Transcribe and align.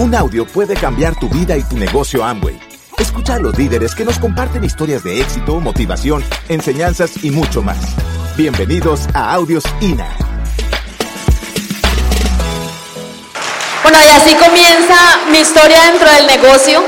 Un 0.00 0.14
audio 0.14 0.46
puede 0.46 0.72
cambiar 0.76 1.14
tu 1.20 1.28
vida 1.28 1.58
y 1.58 1.62
tu 1.62 1.76
negocio 1.76 2.24
Amway. 2.24 2.58
Escucha 2.96 3.34
a 3.34 3.38
los 3.38 3.58
líderes 3.58 3.94
que 3.94 4.02
nos 4.02 4.18
comparten 4.18 4.64
historias 4.64 5.04
de 5.04 5.20
éxito, 5.20 5.60
motivación, 5.60 6.24
enseñanzas 6.48 7.22
y 7.22 7.30
mucho 7.30 7.60
más. 7.60 7.76
Bienvenidos 8.34 9.02
a 9.12 9.34
Audios 9.34 9.62
INA. 9.82 10.08
Bueno, 13.82 13.98
y 14.02 14.08
así 14.08 14.34
comienza 14.36 14.96
mi 15.30 15.40
historia 15.40 15.82
dentro 15.90 16.10
del 16.10 16.26
negocio. 16.28 16.82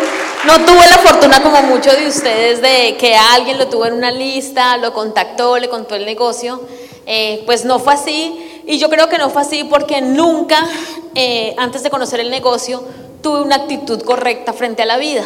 No 0.46 0.64
tuve 0.64 0.89
la 0.89 0.96
fortuna 0.96 1.43
como 1.43 1.61
muchos 1.64 1.94
de 1.94 2.08
ustedes 2.08 2.63
de 2.63 2.96
que 2.99 3.14
alguien 3.14 3.58
lo 3.58 3.68
tuvo 3.68 3.85
en 3.85 3.93
una 3.93 4.11
lista, 4.11 4.79
lo 4.79 4.94
contactó, 4.94 5.58
le 5.58 5.68
contó 5.68 5.96
el 5.96 6.07
negocio. 6.07 6.63
Eh, 7.04 7.43
pues 7.44 7.67
no 7.67 7.79
fue 7.79 7.93
así. 7.93 8.63
Y 8.67 8.79
yo 8.79 8.89
creo 8.89 9.11
que 9.11 9.18
no 9.18 9.29
fue 9.29 9.43
así 9.43 9.64
porque 9.64 10.00
nunca, 10.00 10.67
eh, 11.14 11.54
antes 11.58 11.82
de 11.82 11.90
conocer 11.90 12.21
el 12.21 12.30
negocio, 12.30 12.82
tuve 13.22 13.40
una 13.43 13.57
actitud 13.57 14.03
correcta 14.03 14.53
frente 14.53 14.82
a 14.82 14.86
la 14.86 14.96
vida. 14.96 15.25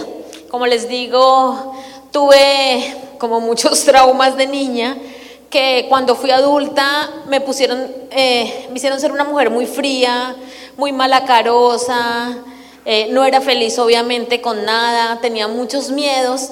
Como 0.50 0.66
les 0.66 0.88
digo, 0.88 1.74
tuve 2.12 2.94
como 3.18 3.40
muchos 3.40 3.84
traumas 3.84 4.36
de 4.36 4.46
niña 4.46 4.96
que 5.50 5.86
cuando 5.88 6.16
fui 6.16 6.30
adulta 6.30 7.10
me 7.28 7.40
pusieron, 7.40 7.90
eh, 8.10 8.66
me 8.70 8.76
hicieron 8.76 9.00
ser 9.00 9.12
una 9.12 9.24
mujer 9.24 9.50
muy 9.50 9.66
fría, 9.66 10.36
muy 10.76 10.92
malacarosa, 10.92 12.36
eh, 12.84 13.08
no 13.10 13.24
era 13.24 13.40
feliz 13.40 13.78
obviamente 13.78 14.40
con 14.40 14.64
nada, 14.64 15.20
tenía 15.20 15.48
muchos 15.48 15.90
miedos 15.90 16.50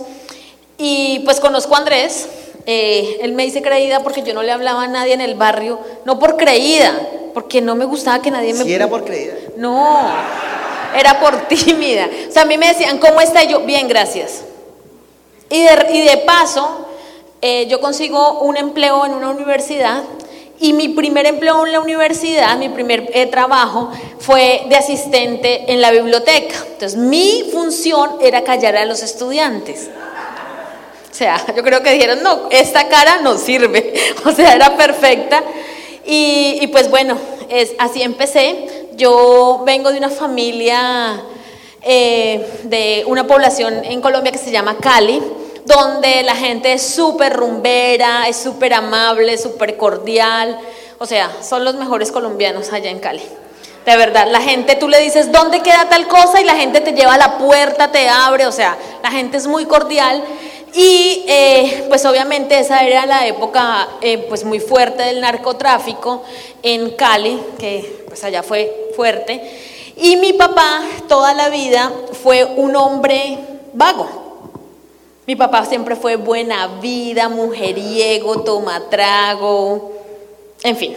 y 0.78 1.20
pues 1.20 1.41
conozco 1.41 1.75
a 1.75 1.78
Andrés, 1.78 2.28
eh, 2.66 3.19
él 3.20 3.33
me 3.33 3.45
dice 3.45 3.62
creída 3.62 4.01
porque 4.03 4.23
yo 4.23 4.33
no 4.33 4.42
le 4.42 4.53
hablaba 4.53 4.84
a 4.84 4.89
nadie 4.89 5.12
en 5.12 5.20
el 5.20 5.34
barrio, 5.34 5.78
no 6.05 6.19
por 6.19 6.37
creída, 6.37 6.98
porque 7.34 7.61
no 7.61 7.74
me 7.74 7.84
gustaba 7.84 8.23
que 8.23 8.30
nadie 8.30 8.55
me... 8.55 8.65
Si 8.65 8.73
era 8.73 8.88
por 8.88 9.05
creída. 9.05 9.34
No, 9.56 10.06
era 10.97 11.20
por 11.20 11.36
tímida. 11.48 12.09
O 12.28 12.33
sea, 12.33 12.42
a 12.42 12.47
mí 12.47 12.56
me 12.56 12.69
decían, 12.69 12.98
¿cómo 12.98 13.20
está 13.20 13.42
yo? 13.42 13.61
Bien, 13.61 13.89
gracias. 13.89 14.45
Y 15.50 15.62
de, 15.62 15.86
y 15.92 16.00
de 16.03 16.19
paso, 16.19 16.86
eh, 17.42 17.67
yo 17.67 17.81
consigo 17.81 18.41
un 18.41 18.56
empleo 18.56 19.05
en 19.05 19.12
una 19.12 19.31
universidad 19.31 20.03
y 20.61 20.72
mi 20.72 20.89
primer 20.89 21.27
empleo 21.27 21.67
en 21.67 21.72
la 21.72 21.81
universidad, 21.81 22.56
mi 22.56 22.69
primer 22.69 23.11
eh, 23.12 23.27
trabajo 23.27 23.91
fue 24.19 24.62
de 24.69 24.77
asistente 24.77 25.70
en 25.72 25.81
la 25.81 25.91
biblioteca. 25.91 26.55
Entonces, 26.72 26.97
mi 26.97 27.50
función 27.53 28.19
era 28.20 28.44
callar 28.44 28.77
a 28.77 28.84
los 28.84 29.03
estudiantes. 29.03 29.91
O 31.11 31.14
sea, 31.14 31.44
yo 31.55 31.62
creo 31.62 31.83
que 31.83 31.92
dijeron, 31.92 32.22
no, 32.22 32.48
esta 32.50 32.89
cara 32.89 33.19
no 33.20 33.37
sirve. 33.37 33.92
O 34.25 34.33
sea, 34.33 34.55
era 34.55 34.77
perfecta. 34.77 35.44
Y, 36.06 36.66
pues 36.69 36.91
bueno, 36.91 37.16
es, 37.48 37.72
así 37.78 38.02
empecé. 38.02 38.88
Yo 38.97 39.62
vengo 39.66 39.91
de 39.91 39.98
una 39.98 40.10
familia 40.10 41.22
eh, 41.83 42.47
de 42.64 43.05
una 43.06 43.27
población 43.27 43.84
en 43.84 44.00
Colombia 44.00 44.32
que 44.32 44.38
se 44.38 44.50
llama 44.50 44.77
Cali, 44.78 45.22
donde 45.64 46.22
la 46.22 46.36
gente 46.36 46.72
es 46.72 46.82
súper 46.82 47.32
rumbera, 47.32 48.28
es 48.28 48.36
súper 48.36 48.75
amable, 48.75 49.38
súper 49.38 49.77
cordial. 49.77 50.58
O 50.98 51.06
sea, 51.06 51.30
son 51.42 51.64
los 51.64 51.75
mejores 51.75 52.12
colombianos 52.12 52.72
allá 52.72 52.91
en 52.91 53.00
Cali. 53.00 53.22
De 53.84 53.97
verdad, 53.98 54.27
la 54.30 54.41
gente, 54.41 54.77
tú 54.77 54.88
le 54.88 54.98
dices, 55.00 55.30
¿dónde 55.30 55.60
queda 55.60 55.88
tal 55.91 56.08
cosa? 56.08 56.41
Y 56.41 56.44
la 56.44 56.55
gente 56.55 56.80
te 56.80 56.92
lleva 56.92 57.14
a 57.14 57.19
la 57.19 57.36
puerta, 57.36 57.92
te 57.92 58.08
abre, 58.08 58.47
o 58.47 58.52
sea, 58.52 58.78
la 59.02 59.10
gente 59.10 59.36
es 59.36 59.47
muy 59.47 59.66
cordial. 59.66 60.25
Y 60.75 61.25
eh, 61.28 61.84
pues 61.89 62.05
obviamente 62.05 62.58
esa 62.58 62.83
era 62.83 63.06
la 63.06 63.27
época 63.28 63.89
eh, 64.00 64.19
pues 64.28 64.44
muy 64.44 64.58
fuerte 64.58 65.05
del 65.05 65.20
narcotráfico 65.20 66.25
en 66.64 66.91
Cali, 66.91 67.41
que 67.58 68.05
pues 68.08 68.25
allá 68.25 68.42
fue 68.42 68.91
fuerte. 68.97 69.41
Y 69.97 70.16
mi 70.16 70.33
papá 70.33 70.83
toda 71.08 71.33
la 71.33 71.48
vida 71.48 71.92
fue 72.22 72.44
un 72.44 72.75
hombre 72.75 73.39
vago. 73.72 74.08
Mi 75.26 75.37
papá 75.37 75.65
siempre 75.65 75.94
fue 75.94 76.16
buena 76.16 76.66
vida, 76.82 77.28
mujeriego, 77.28 78.43
tomatrago, 78.43 79.93
en 80.65 80.76
fin. 80.76 80.97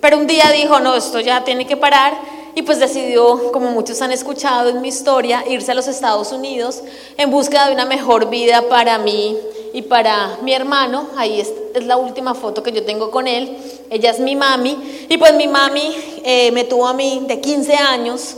Pero 0.00 0.18
un 0.18 0.26
día 0.26 0.50
dijo, 0.50 0.80
no, 0.80 0.96
esto 0.96 1.20
ya 1.20 1.44
tiene 1.44 1.64
que 1.64 1.76
parar 1.76 2.31
y 2.54 2.62
pues 2.62 2.78
decidió, 2.78 3.50
como 3.50 3.70
muchos 3.70 4.02
han 4.02 4.12
escuchado 4.12 4.68
en 4.68 4.80
mi 4.82 4.88
historia, 4.88 5.44
irse 5.48 5.72
a 5.72 5.74
los 5.74 5.88
Estados 5.88 6.32
Unidos 6.32 6.82
en 7.16 7.30
búsqueda 7.30 7.68
de 7.68 7.74
una 7.74 7.86
mejor 7.86 8.28
vida 8.28 8.62
para 8.68 8.98
mí 8.98 9.38
y 9.72 9.82
para 9.82 10.38
mi 10.42 10.52
hermano. 10.52 11.08
Ahí 11.16 11.40
es, 11.40 11.52
la 11.84 11.96
última 11.96 12.34
foto 12.34 12.62
que 12.62 12.72
yo 12.72 12.84
tengo 12.84 13.10
con 13.10 13.26
él. 13.26 13.56
Ella 13.88 14.10
es 14.10 14.20
mi 14.20 14.36
mami. 14.36 15.06
Y 15.08 15.16
pues 15.16 15.34
mi 15.34 15.48
mami 15.48 15.96
eh, 16.24 16.50
me 16.52 16.64
tuvo 16.64 16.86
a 16.86 16.92
mí 16.92 17.24
de 17.26 17.40
15 17.40 17.74
años, 17.74 18.36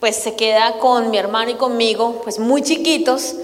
pues 0.00 0.16
se 0.16 0.34
queda 0.34 0.78
con 0.78 1.10
mi 1.10 1.18
hermano 1.18 1.52
y 1.52 1.54
conmigo, 1.54 2.20
pues 2.24 2.38
muy 2.38 2.62
chiquitos. 2.62 3.36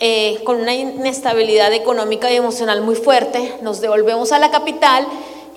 Eh, 0.00 0.40
con 0.44 0.60
una 0.60 0.74
inestabilidad 0.74 1.72
económica 1.72 2.30
y 2.30 2.34
emocional 2.34 2.82
muy 2.82 2.96
fuerte, 2.96 3.54
nos 3.62 3.80
devolvemos 3.80 4.32
a 4.32 4.40
la 4.40 4.50
capital 4.50 5.06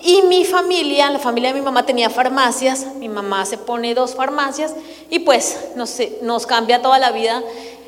y 0.00 0.22
mi 0.22 0.44
familia, 0.44 1.10
la 1.10 1.18
familia 1.18 1.52
de 1.52 1.58
mi 1.58 1.64
mamá 1.64 1.84
tenía 1.84 2.10
farmacias, 2.10 2.86
mi 2.96 3.08
mamá 3.08 3.44
se 3.44 3.58
pone 3.58 3.94
dos 3.94 4.14
farmacias 4.14 4.74
y 5.10 5.20
pues 5.20 5.58
nos, 5.74 5.96
nos 6.22 6.46
cambia 6.46 6.82
toda 6.82 6.98
la 6.98 7.10
vida 7.10 7.42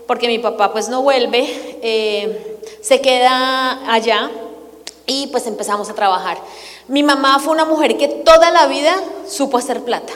porque 0.06 0.26
mi 0.26 0.38
papá 0.38 0.72
pues 0.72 0.88
no 0.88 1.02
vuelve, 1.02 1.78
eh, 1.82 2.58
se 2.82 3.00
queda 3.00 3.92
allá 3.92 4.30
y 5.06 5.28
pues 5.28 5.46
empezamos 5.46 5.88
a 5.88 5.94
trabajar. 5.94 6.38
Mi 6.88 7.02
mamá 7.02 7.38
fue 7.38 7.52
una 7.52 7.64
mujer 7.64 7.96
que 7.96 8.08
toda 8.08 8.50
la 8.50 8.66
vida 8.66 8.94
supo 9.28 9.58
hacer 9.58 9.82
plata, 9.82 10.12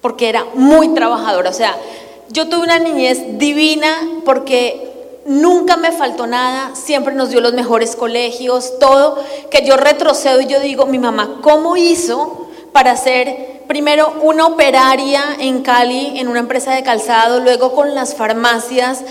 porque 0.00 0.28
era 0.28 0.46
muy 0.54 0.88
trabajadora, 0.94 1.50
o 1.50 1.52
sea, 1.52 1.76
yo 2.30 2.48
tuve 2.48 2.62
una 2.62 2.78
niñez 2.78 3.38
divina 3.38 4.08
porque 4.24 4.89
nunca 5.26 5.76
me 5.76 5.92
faltó 5.92 6.26
nada, 6.26 6.74
siempre 6.74 7.14
nos 7.14 7.30
dio 7.30 7.40
los 7.40 7.52
mejores 7.52 7.96
colegios, 7.96 8.78
todo, 8.78 9.22
que 9.50 9.64
yo 9.64 9.76
retrocedo 9.76 10.40
y 10.40 10.46
yo 10.46 10.60
digo, 10.60 10.86
mi 10.86 10.98
mamá, 10.98 11.38
¿cómo 11.42 11.76
hizo 11.76 12.48
para 12.72 12.96
ser 12.96 13.62
primero 13.66 14.14
una 14.22 14.46
operaria 14.46 15.36
en 15.38 15.62
Cali, 15.62 16.18
en 16.18 16.28
una 16.28 16.40
empresa 16.40 16.74
de 16.74 16.82
calzado, 16.82 17.40
luego 17.40 17.74
con 17.74 17.94
las 17.94 18.14
farmacias? 18.14 19.02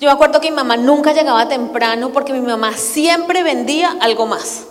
Yo 0.00 0.08
me 0.08 0.12
acuerdo 0.12 0.40
que 0.40 0.50
mi 0.50 0.56
mamá 0.56 0.76
nunca 0.76 1.12
llegaba 1.12 1.48
temprano 1.48 2.10
porque 2.12 2.32
mi 2.32 2.40
mamá 2.40 2.76
siempre 2.76 3.42
vendía 3.42 3.96
algo 4.00 4.26
más 4.26 4.64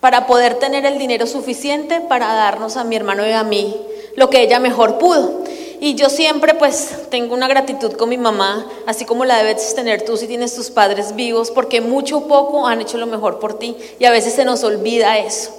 para 0.00 0.26
poder 0.26 0.54
tener 0.54 0.86
el 0.86 0.98
dinero 0.98 1.26
suficiente 1.26 2.00
para 2.00 2.34
darnos 2.34 2.76
a 2.76 2.84
mi 2.84 2.96
hermano 2.96 3.26
y 3.26 3.32
a 3.32 3.44
mí 3.44 3.76
lo 4.16 4.28
que 4.28 4.42
ella 4.42 4.58
mejor 4.58 4.98
pudo. 4.98 5.44
Y 5.82 5.94
yo 5.94 6.10
siempre 6.10 6.52
pues 6.52 7.08
tengo 7.08 7.34
una 7.34 7.48
gratitud 7.48 7.92
con 7.92 8.10
mi 8.10 8.18
mamá, 8.18 8.66
así 8.86 9.06
como 9.06 9.24
la 9.24 9.38
debes 9.38 9.74
tener 9.74 10.04
tú 10.04 10.18
si 10.18 10.26
tienes 10.26 10.54
tus 10.54 10.68
padres 10.68 11.16
vivos, 11.16 11.50
porque 11.50 11.80
mucho 11.80 12.28
poco 12.28 12.66
han 12.66 12.82
hecho 12.82 12.98
lo 12.98 13.06
mejor 13.06 13.38
por 13.38 13.58
ti 13.58 13.74
y 13.98 14.04
a 14.04 14.10
veces 14.10 14.34
se 14.34 14.44
nos 14.44 14.62
olvida 14.62 15.16
eso, 15.16 15.50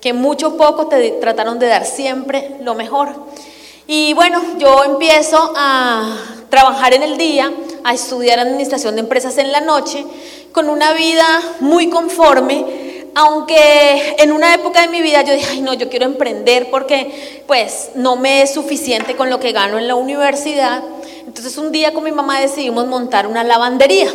que 0.00 0.14
mucho 0.14 0.56
poco 0.56 0.86
te 0.86 1.10
trataron 1.20 1.58
de 1.58 1.66
dar 1.66 1.84
siempre 1.84 2.56
lo 2.62 2.74
mejor. 2.74 3.10
Y 3.86 4.14
bueno, 4.14 4.42
yo 4.58 4.82
empiezo 4.82 5.52
a 5.54 6.16
trabajar 6.48 6.94
en 6.94 7.02
el 7.02 7.18
día, 7.18 7.52
a 7.84 7.92
estudiar 7.92 8.38
administración 8.38 8.94
de 8.94 9.02
empresas 9.02 9.36
en 9.36 9.52
la 9.52 9.60
noche, 9.60 10.06
con 10.52 10.70
una 10.70 10.94
vida 10.94 11.26
muy 11.60 11.90
conforme, 11.90 12.85
aunque 13.18 14.14
en 14.18 14.30
una 14.30 14.52
época 14.52 14.82
de 14.82 14.88
mi 14.88 15.00
vida 15.00 15.22
yo 15.22 15.32
dije, 15.32 15.52
ay 15.52 15.62
no, 15.62 15.72
yo 15.72 15.88
quiero 15.88 16.04
emprender 16.04 16.68
porque 16.70 17.42
pues 17.46 17.92
no 17.94 18.16
me 18.16 18.42
es 18.42 18.52
suficiente 18.52 19.16
con 19.16 19.30
lo 19.30 19.40
que 19.40 19.52
gano 19.52 19.78
en 19.78 19.88
la 19.88 19.94
universidad. 19.94 20.82
Entonces 21.26 21.56
un 21.56 21.72
día 21.72 21.94
con 21.94 22.04
mi 22.04 22.12
mamá 22.12 22.38
decidimos 22.40 22.86
montar 22.86 23.26
una 23.26 23.42
lavandería. 23.42 24.12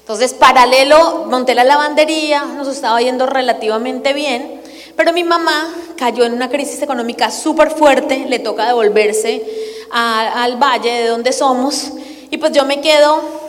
Entonces 0.00 0.34
paralelo 0.34 1.24
monté 1.30 1.54
la 1.54 1.64
lavandería, 1.64 2.44
nos 2.44 2.68
estaba 2.68 3.00
yendo 3.00 3.24
relativamente 3.24 4.12
bien, 4.12 4.60
pero 4.94 5.14
mi 5.14 5.24
mamá 5.24 5.74
cayó 5.96 6.24
en 6.24 6.34
una 6.34 6.50
crisis 6.50 6.82
económica 6.82 7.30
súper 7.30 7.70
fuerte, 7.70 8.26
le 8.28 8.38
toca 8.38 8.66
devolverse 8.66 9.42
al 9.90 10.58
valle 10.58 10.90
de 10.90 11.06
donde 11.06 11.32
somos 11.32 11.92
y 12.30 12.36
pues 12.36 12.52
yo 12.52 12.66
me 12.66 12.82
quedo 12.82 13.41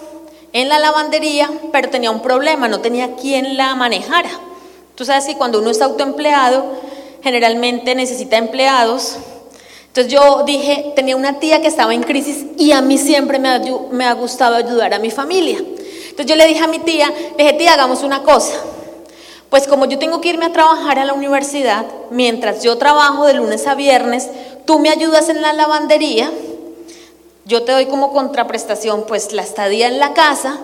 en 0.54 0.70
la 0.70 0.80
lavandería, 0.80 1.50
pero 1.72 1.90
tenía 1.90 2.12
un 2.12 2.22
problema, 2.22 2.68
no 2.68 2.80
tenía 2.80 3.16
quien 3.16 3.58
la 3.58 3.76
manejara. 3.76 4.30
Tú 4.96 5.04
sabes 5.04 5.26
que 5.26 5.36
cuando 5.36 5.60
uno 5.60 5.72
es 5.72 5.82
autoempleado, 5.82 6.64
generalmente 7.24 7.96
necesita 7.96 8.38
empleados. 8.38 9.18
Entonces 9.88 10.14
yo 10.14 10.44
dije, 10.46 10.94
tenía 10.96 11.16
una 11.16 11.40
tía 11.40 11.62
que 11.62 11.68
estaba 11.68 11.94
en 11.94 12.04
crisis 12.04 12.46
y 12.58 12.72
a 12.72 12.82
mí 12.82 12.98
siempre 12.98 13.40
me 13.40 13.50
ha, 13.50 13.62
me 13.92 14.06
ha 14.06 14.14
gustado 14.14 14.56
ayudar 14.56 14.94
a 14.94 15.00
mi 15.00 15.10
familia. 15.10 15.58
Entonces 15.58 16.28
yo 16.28 16.36
le 16.36 16.46
dije 16.46 16.64
a 16.64 16.68
mi 16.68 16.80
tía, 16.80 17.12
le 17.38 17.44
dije, 17.44 17.58
tía, 17.58 17.74
hagamos 17.74 18.04
una 18.04 18.22
cosa. 18.22 18.54
Pues 19.50 19.68
como 19.68 19.86
yo 19.86 20.00
tengo 20.00 20.22
que 20.22 20.30
irme 20.30 20.46
a 20.46 20.54
trabajar 20.54 21.00
a 21.00 21.06
la 21.06 21.14
universidad, 21.14 21.86
mientras 22.12 22.64
yo 22.64 22.78
trabajo 22.78 23.26
de 23.26 23.36
lunes 23.36 23.66
a 23.68 23.76
viernes, 23.76 24.30
tú 24.66 24.80
me 24.80 24.90
ayudas 24.90 25.30
en 25.30 25.42
la 25.42 25.54
lavandería 25.54 26.32
yo 27.46 27.64
te 27.64 27.72
doy 27.72 27.88
como 27.88 28.14
contraprestación 28.14 29.06
pues 29.06 29.34
la 29.34 29.42
estadía 29.42 29.88
en 29.88 30.00
la 30.00 30.14
casa 30.14 30.60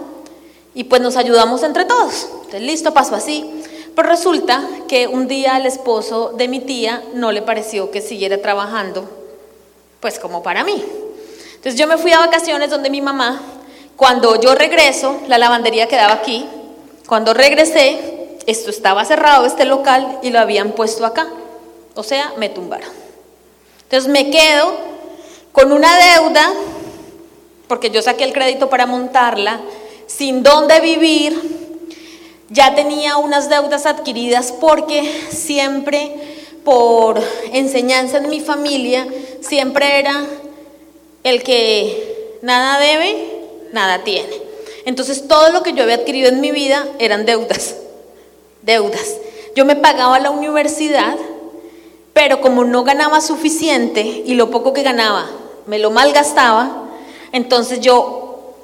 y 0.74 0.86
pues 0.86 1.02
nos 1.02 1.18
ayudamos 1.18 1.64
entre 1.64 1.86
todos. 1.86 2.28
Entonces, 2.32 2.62
listo, 2.62 2.94
pasó 2.94 3.16
así. 3.16 3.64
Pero 3.96 4.08
resulta 4.08 4.64
que 4.88 5.08
un 5.08 5.28
día 5.28 5.58
el 5.58 5.66
esposo 5.66 6.34
de 6.38 6.48
mi 6.48 6.62
tía 6.62 7.04
no 7.14 7.32
le 7.32 7.42
pareció 7.42 7.92
que 7.92 8.02
siguiera 8.02 8.42
trabajando 8.42 9.10
pues 10.00 10.20
como 10.20 10.42
para 10.42 10.64
mí. 10.64 10.84
Entonces 11.56 11.76
yo 11.76 11.88
me 11.88 11.98
fui 11.98 12.14
a 12.14 12.20
vacaciones 12.20 12.70
donde 12.70 12.90
mi 12.90 13.02
mamá, 13.02 13.42
cuando 13.98 14.40
yo 14.40 14.56
regreso, 14.56 15.20
la 15.28 15.38
lavandería 15.38 15.90
quedaba 15.90 16.14
aquí, 16.14 16.48
cuando 17.06 17.34
regresé, 17.34 18.38
esto 18.46 18.70
estaba 18.70 19.04
cerrado, 19.04 19.46
este 19.46 19.66
local, 19.66 20.20
y 20.24 20.30
lo 20.30 20.40
habían 20.40 20.72
puesto 20.72 21.06
acá. 21.06 21.28
O 21.96 22.04
sea, 22.04 22.34
me 22.38 22.48
tumbaron. 22.48 22.90
Entonces 23.84 24.10
me 24.10 24.32
quedo 24.32 24.72
con 25.60 25.74
una 25.74 25.90
deuda, 26.16 26.54
porque 27.68 27.90
yo 27.90 28.02
saqué 28.02 28.24
el 28.24 28.32
crédito 28.32 28.70
para 28.70 28.86
montarla, 28.86 29.60
sin 30.08 30.42
dónde 30.42 30.80
vivir, 30.80 31.38
ya 32.50 32.76
tenía 32.76 33.18
unas 33.18 33.50
deudas 33.50 33.86
adquiridas 33.86 34.54
porque 34.54 35.04
siempre, 35.30 36.16
por 36.64 37.22
enseñanza 37.52 38.22
de 38.22 38.30
mi 38.30 38.40
familia, 38.40 39.06
siempre 39.42 40.00
era 40.00 40.26
el 41.26 41.44
que 41.44 42.38
nada 42.42 42.80
debe, 42.80 43.18
nada 43.74 44.06
tiene. 44.06 44.34
Entonces 44.86 45.28
todo 45.28 45.52
lo 45.52 45.62
que 45.62 45.74
yo 45.74 45.84
había 45.84 45.96
adquirido 45.96 46.30
en 46.30 46.40
mi 46.40 46.52
vida 46.52 46.88
eran 47.00 47.26
deudas, 47.26 47.76
deudas. 48.62 49.18
Yo 49.58 49.66
me 49.66 49.76
pagaba 49.76 50.20
la 50.20 50.32
universidad, 50.32 51.18
pero 52.14 52.40
como 52.40 52.64
no 52.64 52.86
ganaba 52.86 53.20
suficiente 53.20 54.24
y 54.26 54.36
lo 54.36 54.52
poco 54.52 54.72
que 54.72 54.84
ganaba 54.84 55.30
me 55.70 55.78
lo 55.78 55.92
malgastaba, 55.92 56.90
entonces 57.32 57.80
yo 57.80 58.56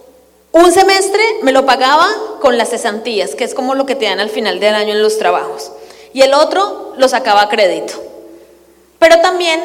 un 0.52 0.72
semestre 0.72 1.22
me 1.44 1.52
lo 1.52 1.64
pagaba 1.64 2.08
con 2.42 2.58
las 2.58 2.72
cesantías, 2.72 3.36
que 3.36 3.44
es 3.44 3.54
como 3.54 3.76
lo 3.76 3.86
que 3.86 3.94
te 3.94 4.06
dan 4.06 4.20
al 4.20 4.32
final 4.32 4.60
del 4.60 4.74
año 4.74 4.94
en 4.94 5.04
los 5.04 5.20
trabajos, 5.20 5.72
y 6.14 6.22
el 6.24 6.34
otro 6.34 6.94
lo 6.98 7.08
sacaba 7.08 7.44
a 7.44 7.50
crédito. 7.50 7.94
Pero 8.98 9.22
también 9.22 9.62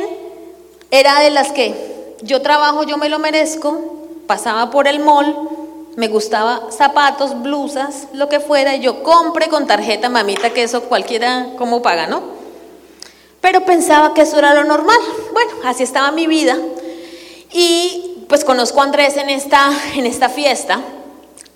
era 0.91 1.21
de 1.21 1.31
las 1.31 1.51
que 1.51 2.15
yo 2.21 2.43
trabajo, 2.43 2.83
yo 2.83 2.99
me 2.99 3.09
lo 3.09 3.19
merezco, 3.19 3.79
pasaba 4.27 4.71
por 4.71 4.87
el 4.87 5.01
mall, 5.01 5.35
me 5.97 6.09
gustaba 6.09 6.65
zapatos, 6.71 7.41
blusas, 7.41 8.09
lo 8.13 8.29
que 8.29 8.39
fuera, 8.39 8.77
y 8.77 8.81
yo 8.81 9.03
compre 9.03 9.49
con 9.49 9.67
tarjeta, 9.67 10.11
mamita, 10.11 10.51
que 10.51 10.65
eso 10.65 10.83
cualquiera 10.83 11.47
como 11.57 11.81
paga, 11.81 12.07
¿no? 12.07 12.21
Pero 13.41 13.65
pensaba 13.65 14.13
que 14.13 14.23
eso 14.23 14.39
era 14.39 14.53
lo 14.53 14.65
normal. 14.65 14.99
Bueno, 15.33 15.51
así 15.65 15.83
estaba 15.83 16.11
mi 16.11 16.27
vida. 16.27 16.59
Y 17.53 18.25
pues 18.29 18.45
conozco 18.45 18.81
a 18.81 18.85
Andrés 18.85 19.17
en 19.17 19.29
esta, 19.31 19.71
en 19.95 20.07
esta 20.07 20.29
fiesta. 20.29 20.81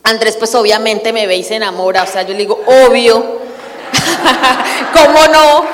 Andrés 0.02 0.36
pues 0.36 0.54
obviamente 0.54 1.12
me 1.12 1.26
ve 1.26 1.36
y 1.36 1.46
enamora, 1.50 2.02
o 2.02 2.06
sea, 2.06 2.22
yo 2.22 2.32
le 2.32 2.40
digo, 2.40 2.60
obvio, 2.66 3.40
¿cómo 4.92 5.26
no? 5.28 5.64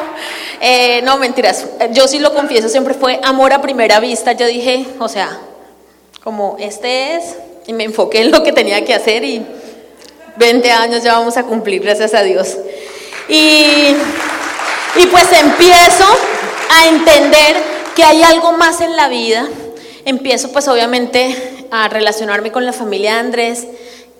Eh, 0.60 1.00
no, 1.02 1.16
mentiras, 1.16 1.64
yo 1.92 2.06
sí 2.06 2.18
lo 2.18 2.34
confieso, 2.34 2.68
siempre 2.68 2.94
fue 2.94 3.18
amor 3.24 3.52
a 3.52 3.62
primera 3.62 3.98
vista. 3.98 4.32
Yo 4.32 4.46
dije, 4.46 4.86
o 4.98 5.08
sea, 5.08 5.38
como 6.22 6.56
este 6.60 7.16
es, 7.16 7.36
y 7.66 7.72
me 7.72 7.84
enfoqué 7.84 8.20
en 8.20 8.30
lo 8.30 8.42
que 8.42 8.52
tenía 8.52 8.84
que 8.84 8.94
hacer 8.94 9.24
y 9.24 9.44
20 10.36 10.70
años 10.70 11.02
ya 11.02 11.14
vamos 11.14 11.36
a 11.36 11.44
cumplir, 11.44 11.82
gracias 11.82 12.14
a 12.14 12.22
Dios. 12.22 12.56
Y, 13.28 13.94
y 14.96 15.06
pues 15.10 15.32
empiezo 15.32 16.04
a 16.76 16.88
entender 16.88 17.56
que 17.96 18.04
hay 18.04 18.22
algo 18.22 18.52
más 18.52 18.80
en 18.80 18.96
la 18.96 19.08
vida. 19.08 19.48
Empiezo 20.04 20.52
pues 20.52 20.68
obviamente 20.68 21.66
a 21.70 21.88
relacionarme 21.88 22.52
con 22.52 22.64
la 22.66 22.72
familia 22.72 23.14
de 23.14 23.20
Andrés 23.20 23.66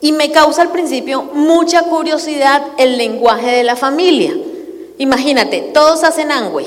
y 0.00 0.12
me 0.12 0.30
causa 0.30 0.62
al 0.62 0.70
principio 0.70 1.22
mucha 1.34 1.82
curiosidad 1.82 2.62
el 2.78 2.96
lenguaje 2.96 3.50
de 3.50 3.64
la 3.64 3.76
familia. 3.76 4.34
Imagínate, 4.98 5.70
todos 5.72 6.04
hacen 6.04 6.30
angüe, 6.30 6.66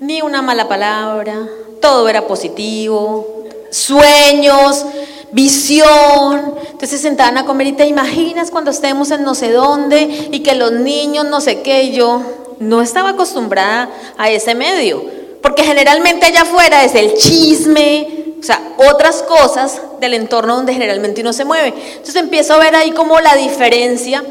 ni 0.00 0.22
una 0.22 0.42
mala 0.42 0.68
palabra, 0.68 1.46
todo 1.80 2.08
era 2.08 2.26
positivo, 2.26 3.44
sueños, 3.70 4.84
visión. 5.32 6.54
Entonces 6.64 6.90
se 6.90 6.98
sentaban 6.98 7.38
a 7.38 7.44
comer 7.44 7.68
y 7.68 7.72
te 7.72 7.86
imaginas 7.86 8.50
cuando 8.50 8.70
estemos 8.70 9.10
en 9.10 9.24
no 9.24 9.34
sé 9.34 9.52
dónde 9.52 10.28
y 10.30 10.40
que 10.40 10.54
los 10.54 10.72
niños 10.72 11.26
no 11.26 11.40
sé 11.40 11.62
qué. 11.62 11.90
Yo 11.92 12.22
no 12.58 12.82
estaba 12.82 13.10
acostumbrada 13.10 13.90
a 14.16 14.30
ese 14.30 14.54
medio, 14.54 15.04
porque 15.42 15.64
generalmente 15.64 16.26
allá 16.26 16.42
afuera 16.42 16.84
es 16.84 16.94
el 16.94 17.14
chisme, 17.14 18.08
o 18.40 18.42
sea, 18.42 18.60
otras 18.76 19.22
cosas 19.22 19.80
del 20.00 20.14
entorno 20.14 20.56
donde 20.56 20.72
generalmente 20.72 21.20
uno 21.20 21.32
se 21.32 21.44
mueve. 21.44 21.74
Entonces 21.76 22.16
empiezo 22.16 22.54
a 22.54 22.58
ver 22.58 22.74
ahí 22.76 22.92
como 22.92 23.20
la 23.20 23.34
diferencia 23.36 24.22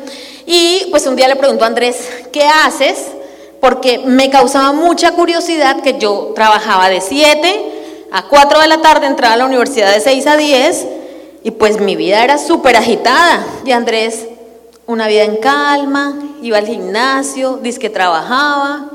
y 0.45 0.87
pues 0.91 1.05
un 1.05 1.15
día 1.15 1.27
le 1.27 1.35
pregunto 1.35 1.65
a 1.65 1.67
Andrés, 1.67 1.97
¿qué 2.31 2.43
haces? 2.43 3.07
Porque 3.59 3.99
me 3.99 4.29
causaba 4.29 4.71
mucha 4.71 5.11
curiosidad 5.11 5.81
que 5.81 5.97
yo 5.97 6.31
trabajaba 6.35 6.89
de 6.89 7.01
7 7.01 7.73
a 8.11 8.27
4 8.27 8.61
de 8.61 8.67
la 8.67 8.81
tarde, 8.81 9.07
entraba 9.07 9.33
a 9.33 9.37
la 9.37 9.45
universidad 9.45 9.93
de 9.93 9.99
6 9.99 10.27
a 10.27 10.37
10 10.37 10.85
y 11.43 11.51
pues 11.51 11.79
mi 11.81 11.95
vida 11.95 12.23
era 12.23 12.37
súper 12.37 12.77
agitada. 12.77 13.45
Y 13.65 13.71
Andrés, 13.71 14.25
una 14.85 15.07
vida 15.07 15.23
en 15.23 15.37
calma, 15.37 16.17
iba 16.41 16.57
al 16.57 16.67
gimnasio, 16.67 17.57
dice 17.57 17.79
que 17.79 17.89
trabajaba. 17.89 18.89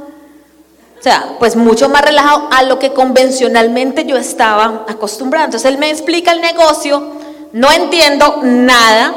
O 1.03 1.05
sea, 1.05 1.35
pues 1.41 1.57
mucho 1.57 1.89
más 1.89 2.03
relajado 2.03 2.47
a 2.53 2.63
lo 2.63 2.79
que 2.79 2.93
convencionalmente 2.93 4.05
yo 4.05 4.17
estaba 4.17 4.85
acostumbrada. 4.89 5.47
Entonces 5.47 5.69
él 5.69 5.77
me 5.77 5.91
explica 5.91 6.31
el 6.31 6.41
negocio, 6.41 7.03
no 7.51 7.73
entiendo 7.73 8.39
nada, 8.45 9.13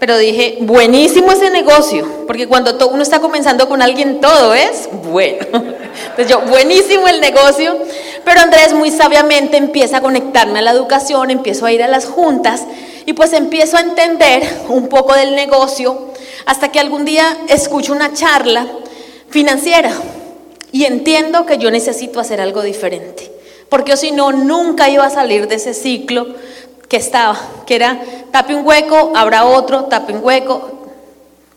pero 0.00 0.18
dije, 0.18 0.58
buenísimo 0.62 1.30
ese 1.30 1.50
negocio, 1.50 2.24
porque 2.26 2.48
cuando 2.48 2.76
uno 2.88 3.04
está 3.04 3.20
comenzando 3.20 3.68
con 3.68 3.82
alguien, 3.82 4.20
todo 4.20 4.52
es 4.52 4.88
bueno. 5.12 5.46
Entonces 5.52 6.28
yo, 6.28 6.40
buenísimo 6.40 7.06
el 7.06 7.20
negocio, 7.20 7.84
pero 8.24 8.40
Andrés 8.40 8.74
muy 8.74 8.90
sabiamente 8.90 9.58
empieza 9.58 9.98
a 9.98 10.00
conectarme 10.00 10.58
a 10.58 10.62
la 10.62 10.72
educación, 10.72 11.30
empiezo 11.30 11.66
a 11.66 11.70
ir 11.70 11.84
a 11.84 11.86
las 11.86 12.06
juntas 12.06 12.64
y 13.06 13.12
pues 13.12 13.32
empiezo 13.32 13.76
a 13.76 13.82
entender 13.82 14.42
un 14.70 14.88
poco 14.88 15.14
del 15.14 15.36
negocio 15.36 16.08
hasta 16.46 16.72
que 16.72 16.80
algún 16.80 17.04
día 17.04 17.36
escucho 17.46 17.92
una 17.92 18.12
charla 18.12 18.66
financiera 19.30 19.92
y 20.72 20.84
entiendo 20.84 21.46
que 21.46 21.58
yo 21.58 21.70
necesito 21.70 22.20
hacer 22.20 22.40
algo 22.40 22.62
diferente, 22.62 23.32
porque 23.68 23.96
si 23.96 24.10
no, 24.10 24.32
nunca 24.32 24.88
iba 24.88 25.04
a 25.04 25.10
salir 25.10 25.48
de 25.48 25.56
ese 25.56 25.74
ciclo 25.74 26.26
que 26.88 26.96
estaba, 26.96 27.38
que 27.66 27.76
era 27.76 28.00
tape 28.30 28.54
un 28.54 28.66
hueco, 28.66 29.12
habrá 29.14 29.44
otro, 29.44 29.84
tape 29.84 30.12
un 30.14 30.24
hueco. 30.24 30.72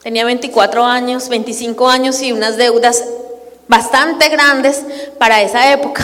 Tenía 0.03 0.25
24 0.25 0.83
años, 0.83 1.29
25 1.29 1.87
años 1.89 2.21
y 2.21 2.31
unas 2.31 2.57
deudas 2.57 3.03
bastante 3.67 4.29
grandes 4.29 4.83
para 5.17 5.41
esa 5.41 5.71
época. 5.71 6.03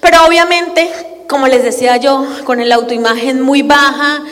Pero 0.00 0.26
obviamente, 0.26 0.90
como 1.28 1.46
les 1.46 1.62
decía 1.62 1.96
yo, 1.96 2.26
con 2.44 2.60
el 2.60 2.72
autoimagen 2.72 3.40
muy 3.40 3.62
baja, 3.62 4.22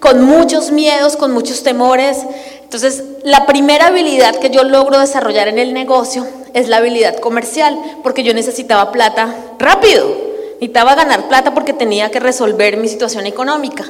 con 0.00 0.22
muchos 0.22 0.70
miedos, 0.70 1.16
con 1.16 1.32
muchos 1.32 1.62
temores. 1.62 2.18
Entonces, 2.62 3.02
la 3.24 3.46
primera 3.46 3.88
habilidad 3.88 4.36
que 4.36 4.50
yo 4.50 4.62
logro 4.64 5.00
desarrollar 5.00 5.48
en 5.48 5.58
el 5.58 5.74
negocio 5.74 6.26
es 6.54 6.68
la 6.68 6.78
habilidad 6.78 7.18
comercial, 7.18 7.78
porque 8.02 8.22
yo 8.22 8.32
necesitaba 8.32 8.90
plata 8.92 9.34
rápido. 9.58 10.06
Necesitaba 10.54 10.94
ganar 10.94 11.28
plata 11.28 11.52
porque 11.52 11.74
tenía 11.74 12.10
que 12.10 12.20
resolver 12.20 12.78
mi 12.78 12.88
situación 12.88 13.26
económica. 13.26 13.84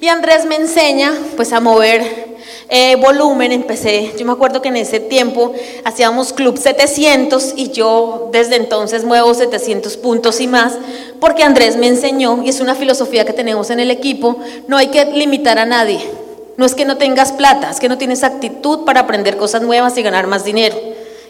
Y 0.00 0.08
Andrés 0.08 0.44
me 0.44 0.56
enseña 0.56 1.12
pues 1.36 1.52
a 1.52 1.60
mover 1.60 2.32
eh, 2.68 2.96
volumen. 2.96 3.50
Empecé, 3.50 4.12
yo 4.18 4.24
me 4.26 4.32
acuerdo 4.32 4.62
que 4.62 4.68
en 4.68 4.76
ese 4.76 5.00
tiempo 5.00 5.52
hacíamos 5.84 6.32
Club 6.32 6.58
700 6.58 7.54
y 7.56 7.70
yo 7.70 8.28
desde 8.30 8.56
entonces 8.56 9.04
muevo 9.04 9.32
700 9.34 9.96
puntos 9.96 10.40
y 10.40 10.46
más 10.46 10.74
porque 11.18 11.42
Andrés 11.42 11.76
me 11.76 11.86
enseñó 11.86 12.42
y 12.44 12.50
es 12.50 12.60
una 12.60 12.74
filosofía 12.74 13.24
que 13.24 13.32
tenemos 13.32 13.70
en 13.70 13.80
el 13.80 13.90
equipo, 13.90 14.38
no 14.68 14.76
hay 14.76 14.88
que 14.88 15.04
limitar 15.06 15.58
a 15.58 15.66
nadie. 15.66 16.00
No 16.56 16.66
es 16.66 16.74
que 16.74 16.84
no 16.84 16.98
tengas 16.98 17.32
plata, 17.32 17.70
es 17.70 17.80
que 17.80 17.88
no 17.88 17.96
tienes 17.96 18.22
actitud 18.22 18.84
para 18.84 19.00
aprender 19.00 19.36
cosas 19.36 19.62
nuevas 19.62 19.96
y 19.96 20.02
ganar 20.02 20.26
más 20.26 20.44
dinero. 20.44 20.76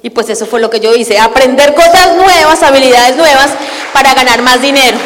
Y 0.03 0.11
pues 0.11 0.29
eso 0.29 0.47
fue 0.47 0.61
lo 0.61 0.69
que 0.69 0.81
yo 0.81 0.95
hice, 0.95 1.19
aprender 1.19 1.75
cosas 1.75 2.17
nuevas, 2.17 2.63
habilidades 2.63 3.17
nuevas 3.17 3.51
para 3.93 4.15
ganar 4.15 4.43
más 4.43 4.61
dinero. 4.61 4.99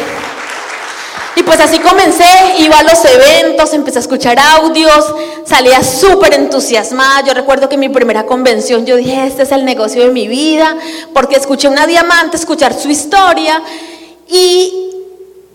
Y 1.35 1.43
pues 1.43 1.59
así 1.59 1.77
comencé, 1.77 2.25
iba 2.57 2.79
a 2.79 2.83
los 2.83 3.05
eventos, 3.05 3.71
empecé 3.73 3.99
a 3.99 4.01
escuchar 4.01 4.39
audios, 4.39 5.13
salía 5.45 5.83
súper 5.83 6.33
entusiasmada. 6.33 7.21
Yo 7.21 7.35
recuerdo 7.35 7.69
que 7.69 7.75
en 7.75 7.81
mi 7.81 7.89
primera 7.89 8.25
convención 8.25 8.87
yo 8.87 8.95
dije, 8.95 9.27
este 9.27 9.43
es 9.43 9.51
el 9.51 9.63
negocio 9.63 10.03
de 10.03 10.09
mi 10.09 10.27
vida, 10.27 10.75
porque 11.13 11.35
escuché 11.35 11.67
una 11.67 11.85
diamante, 11.85 12.37
escuchar 12.37 12.73
su 12.73 12.89
historia 12.89 13.61
y 14.27 14.89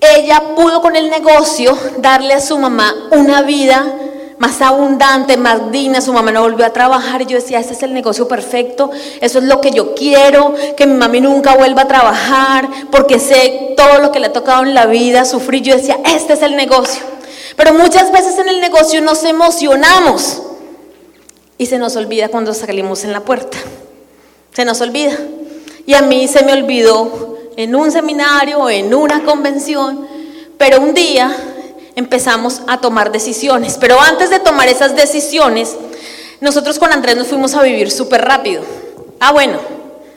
ella 0.01 0.55
pudo 0.55 0.81
con 0.81 0.95
el 0.95 1.11
negocio 1.11 1.77
darle 1.99 2.35
a 2.35 2.41
su 2.41 2.59
mamá 2.59 2.95
una 3.11 3.43
vida 3.43 3.85
más 4.39 4.61
abundante, 4.61 5.37
más 5.37 5.71
digna. 5.71 6.01
Su 6.01 6.13
mamá 6.13 6.33
no 6.33 6.43
volvió 6.43 6.67
a 6.67 6.71
trabajar 6.71 7.23
y 7.23 7.27
yo 7.27 7.37
decía, 7.37 7.61
ese 7.61 7.75
es 7.75 7.83
el 7.83 7.95
negocio 7.95 8.29
perfecto, 8.29 8.91
eso 9.21 9.39
es 9.39 9.45
lo 9.45 9.61
que 9.61 9.71
yo 9.71 9.95
quiero, 9.95 10.55
que 10.77 10.87
mi 10.87 10.95
mami 10.95 11.21
nunca 11.21 11.55
vuelva 11.55 11.83
a 11.83 11.89
trabajar, 11.89 12.69
porque 12.91 13.19
sé 13.19 13.75
todo 13.77 13.99
lo 13.99 14.13
que 14.13 14.21
le 14.21 14.27
ha 14.27 14.33
tocado 14.33 14.63
en 14.63 14.75
la 14.75 14.87
vida, 14.87 15.25
sufrir. 15.25 15.63
Yo 15.63 15.77
decía, 15.77 15.99
este 16.05 16.35
es 16.35 16.43
el 16.43 16.57
negocio. 16.57 17.03
Pero 17.57 17.75
muchas 17.75 18.11
veces 18.13 18.39
en 18.39 18.49
el 18.49 18.61
negocio 18.61 19.01
nos 19.01 19.25
emocionamos 19.25 20.43
y 21.59 21.67
se 21.67 21.79
nos 21.79 21.97
olvida 21.97 22.29
cuando 22.29 22.55
salimos 22.55 23.05
en 23.05 23.13
la 23.13 23.21
puerta. 23.21 23.59
Se 24.53 24.65
nos 24.65 24.81
olvida. 24.81 25.17
Y 25.87 25.95
a 25.95 26.03
mí 26.03 26.29
se 26.29 26.45
me 26.45 26.53
olvidó 26.53 27.39
en 27.57 27.75
un 27.75 27.91
seminario, 27.91 28.69
en 28.71 28.95
una 28.95 29.25
convención, 29.25 30.07
pero 30.59 30.81
un 30.81 30.95
día 30.95 31.35
empezamos 31.97 32.63
a 32.67 32.81
tomar 32.81 33.13
decisiones. 33.13 33.77
Pero 33.81 34.01
antes 34.01 34.31
de 34.31 34.41
tomar 34.41 34.69
esas 34.69 34.97
decisiones, 34.97 35.77
nosotros 36.41 36.79
con 36.79 36.93
Andrés 36.93 37.17
nos 37.17 37.29
fuimos 37.29 37.55
a 37.55 37.63
vivir 37.63 37.91
súper 37.91 38.23
rápido. 38.23 38.63
Ah, 39.21 39.33
bueno, 39.33 39.59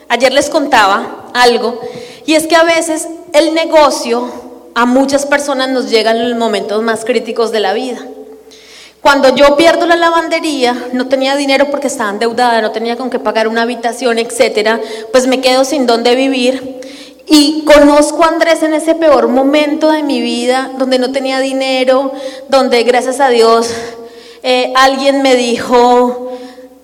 ayer 0.08 0.32
les 0.32 0.50
contaba 0.50 1.30
algo, 1.34 1.80
y 2.24 2.34
es 2.34 2.46
que 2.46 2.56
a 2.56 2.64
veces 2.64 3.06
el 3.32 3.54
negocio 3.54 4.28
a 4.74 4.84
muchas 4.84 5.24
personas 5.24 5.68
nos 5.68 5.88
llega 5.88 6.10
en 6.10 6.28
los 6.28 6.38
momentos 6.38 6.82
más 6.82 7.04
críticos 7.04 7.52
de 7.52 7.60
la 7.60 7.72
vida. 7.72 7.98
Cuando 9.00 9.34
yo 9.36 9.56
pierdo 9.56 9.86
la 9.86 9.94
lavandería, 9.94 10.88
no 10.92 11.06
tenía 11.06 11.36
dinero 11.36 11.70
porque 11.70 11.86
estaba 11.86 12.10
endeudada, 12.10 12.60
no 12.60 12.72
tenía 12.72 12.96
con 12.96 13.08
qué 13.08 13.20
pagar 13.20 13.46
una 13.46 13.62
habitación, 13.62 14.18
etcétera, 14.18 14.80
pues 15.12 15.28
me 15.28 15.40
quedo 15.40 15.64
sin 15.64 15.86
dónde 15.86 16.16
vivir. 16.16 16.75
Y 17.26 17.64
conozco 17.64 18.24
a 18.24 18.28
Andrés 18.28 18.62
en 18.62 18.74
ese 18.74 18.94
peor 18.94 19.28
momento 19.28 19.90
de 19.90 20.02
mi 20.02 20.20
vida, 20.20 20.70
donde 20.78 20.98
no 20.98 21.10
tenía 21.10 21.40
dinero, 21.40 22.12
donde 22.48 22.82
gracias 22.84 23.18
a 23.20 23.28
Dios 23.28 23.68
eh, 24.42 24.72
alguien 24.76 25.22
me 25.22 25.34
dijo, 25.34 26.32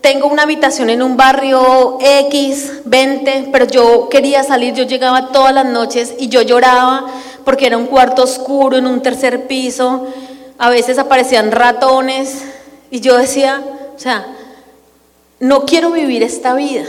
tengo 0.01 0.27
una 0.27 0.43
habitación 0.43 0.91
en 0.91 1.03
un 1.03 1.17
barrio 1.17 1.99
X, 2.01 2.83
20, 2.85 3.51
pero 3.53 3.67
yo 3.67 4.09
quería 4.09 4.43
salir, 4.43 4.75
yo 4.75 4.83
llegaba 4.83 5.29
todas 5.29 5.55
las 5.55 5.67
noches 5.67 6.15
y 6.19 6.29
yo 6.29 6.43
lloraba 6.43 7.07
porque 7.45 7.67
era 7.67 7.79
un 7.79 7.87
cuarto 7.87 8.25
oscuro 8.25 8.77
en 8.77 8.87
un 8.87 9.01
tercer 9.01 9.47
piso 9.47 10.07
a 10.63 10.71
veces 10.71 10.97
aparecían 10.99 11.51
ratones 11.51 12.45
y 12.89 13.01
yo 13.01 13.19
decía, 13.19 13.61
o 13.97 13.99
sea, 13.99 14.25
no 15.41 15.65
quiero 15.65 15.91
vivir 15.91 16.23
esta 16.23 16.55
vida, 16.55 16.85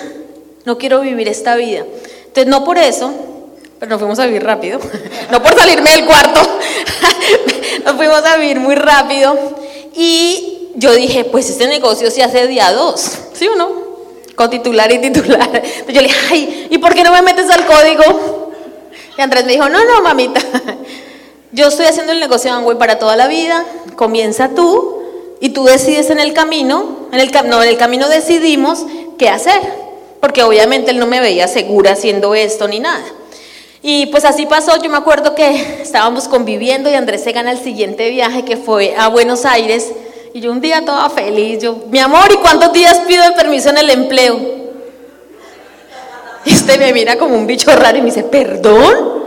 no 0.64 0.78
quiero 0.78 1.02
vivir 1.02 1.28
esta 1.28 1.56
vida. 1.56 1.84
Entonces, 2.28 2.46
no 2.46 2.64
por 2.66 2.78
eso, 2.78 3.12
pero 3.84 3.96
nos 3.96 4.00
fuimos 4.00 4.20
a 4.20 4.26
vivir 4.28 4.46
rápido, 4.46 4.80
no 5.32 5.44
por 5.44 5.60
salirme 5.60 5.92
del 5.92 6.06
cuarto, 6.06 6.40
nos 7.84 7.96
fuimos 7.98 8.24
a 8.24 8.38
vivir 8.38 8.58
muy 8.62 8.76
rápido 8.76 9.38
y 9.94 10.70
yo 10.76 10.94
dije, 10.94 11.26
pues 11.26 11.50
este 11.50 11.68
negocio 11.68 12.10
se 12.10 12.24
hace 12.24 12.48
día 12.48 12.72
dos, 12.72 13.12
¿sí 13.34 13.46
o 13.46 13.58
no? 13.58 13.74
Con 14.36 14.50
titular 14.50 14.90
y 14.90 15.00
titular. 15.00 15.62
Yo 15.90 16.00
le 16.00 16.04
dije, 16.04 16.20
ay, 16.32 16.68
¿y 16.72 16.78
por 16.78 16.96
qué 16.96 17.04
no 17.04 17.12
me 17.12 17.22
metes 17.24 17.50
al 17.50 17.66
código? 17.66 18.54
Y 19.18 19.22
Andrés 19.22 19.44
me 19.44 19.52
dijo, 19.52 19.68
no, 19.68 19.84
no, 19.84 20.02
mamita, 20.02 20.40
yo 21.52 21.68
estoy 21.68 21.88
haciendo 21.88 22.14
el 22.14 22.22
negocio 22.22 22.52
de 22.52 22.58
Amway 22.60 22.78
para 22.78 23.00
toda 23.00 23.18
la 23.18 23.28
vida, 23.28 23.66
comienza 23.98 24.52
tú 24.56 25.04
y 25.42 25.50
tú 25.50 25.66
decides 25.66 26.10
en 26.10 26.22
el 26.22 26.32
camino, 26.32 27.10
en 27.12 27.20
el, 27.20 27.30
no, 27.50 27.62
en 27.62 27.68
el 27.68 27.78
camino 27.78 28.08
decidimos 28.08 28.86
qué 29.18 29.28
hacer, 29.28 29.60
porque 30.22 30.42
obviamente 30.42 30.92
él 30.92 31.00
no 31.00 31.06
me 31.06 31.20
veía 31.20 31.50
segura 31.50 31.92
haciendo 31.92 32.34
esto 32.34 32.70
ni 32.70 32.80
nada. 32.80 33.04
Y 33.86 34.06
pues 34.08 34.24
así 34.24 34.46
pasó, 34.46 34.82
yo 34.82 34.90
me 34.90 34.98
acuerdo 34.98 35.36
que 35.36 35.82
estábamos 35.82 36.30
conviviendo 36.30 36.90
y 36.90 36.96
Andrés 36.96 37.22
se 37.24 37.34
gana 37.34 37.52
el 37.52 37.60
siguiente 37.60 38.10
viaje 38.10 38.46
que 38.46 38.56
fue 38.56 38.96
a 38.98 39.10
Buenos 39.10 39.46
Aires 39.46 39.92
y 40.34 40.40
yo 40.40 40.52
un 40.52 40.62
día 40.62 40.86
toda 40.86 41.10
feliz, 41.10 41.62
yo, 41.62 41.84
mi 41.90 42.00
amor, 42.00 42.32
¿y 42.32 42.38
cuántos 42.38 42.72
días 42.72 43.02
pido 43.06 43.24
permiso 43.36 43.70
en 43.70 43.78
el 43.78 43.90
empleo? 43.90 44.40
Y 46.46 46.54
este 46.54 46.78
me 46.78 46.94
mira 46.94 47.18
como 47.18 47.36
un 47.36 47.46
bicho 47.46 47.76
raro 47.76 47.98
y 47.98 48.02
me 48.02 48.08
dice, 48.08 48.24
¿perdón? 48.24 49.26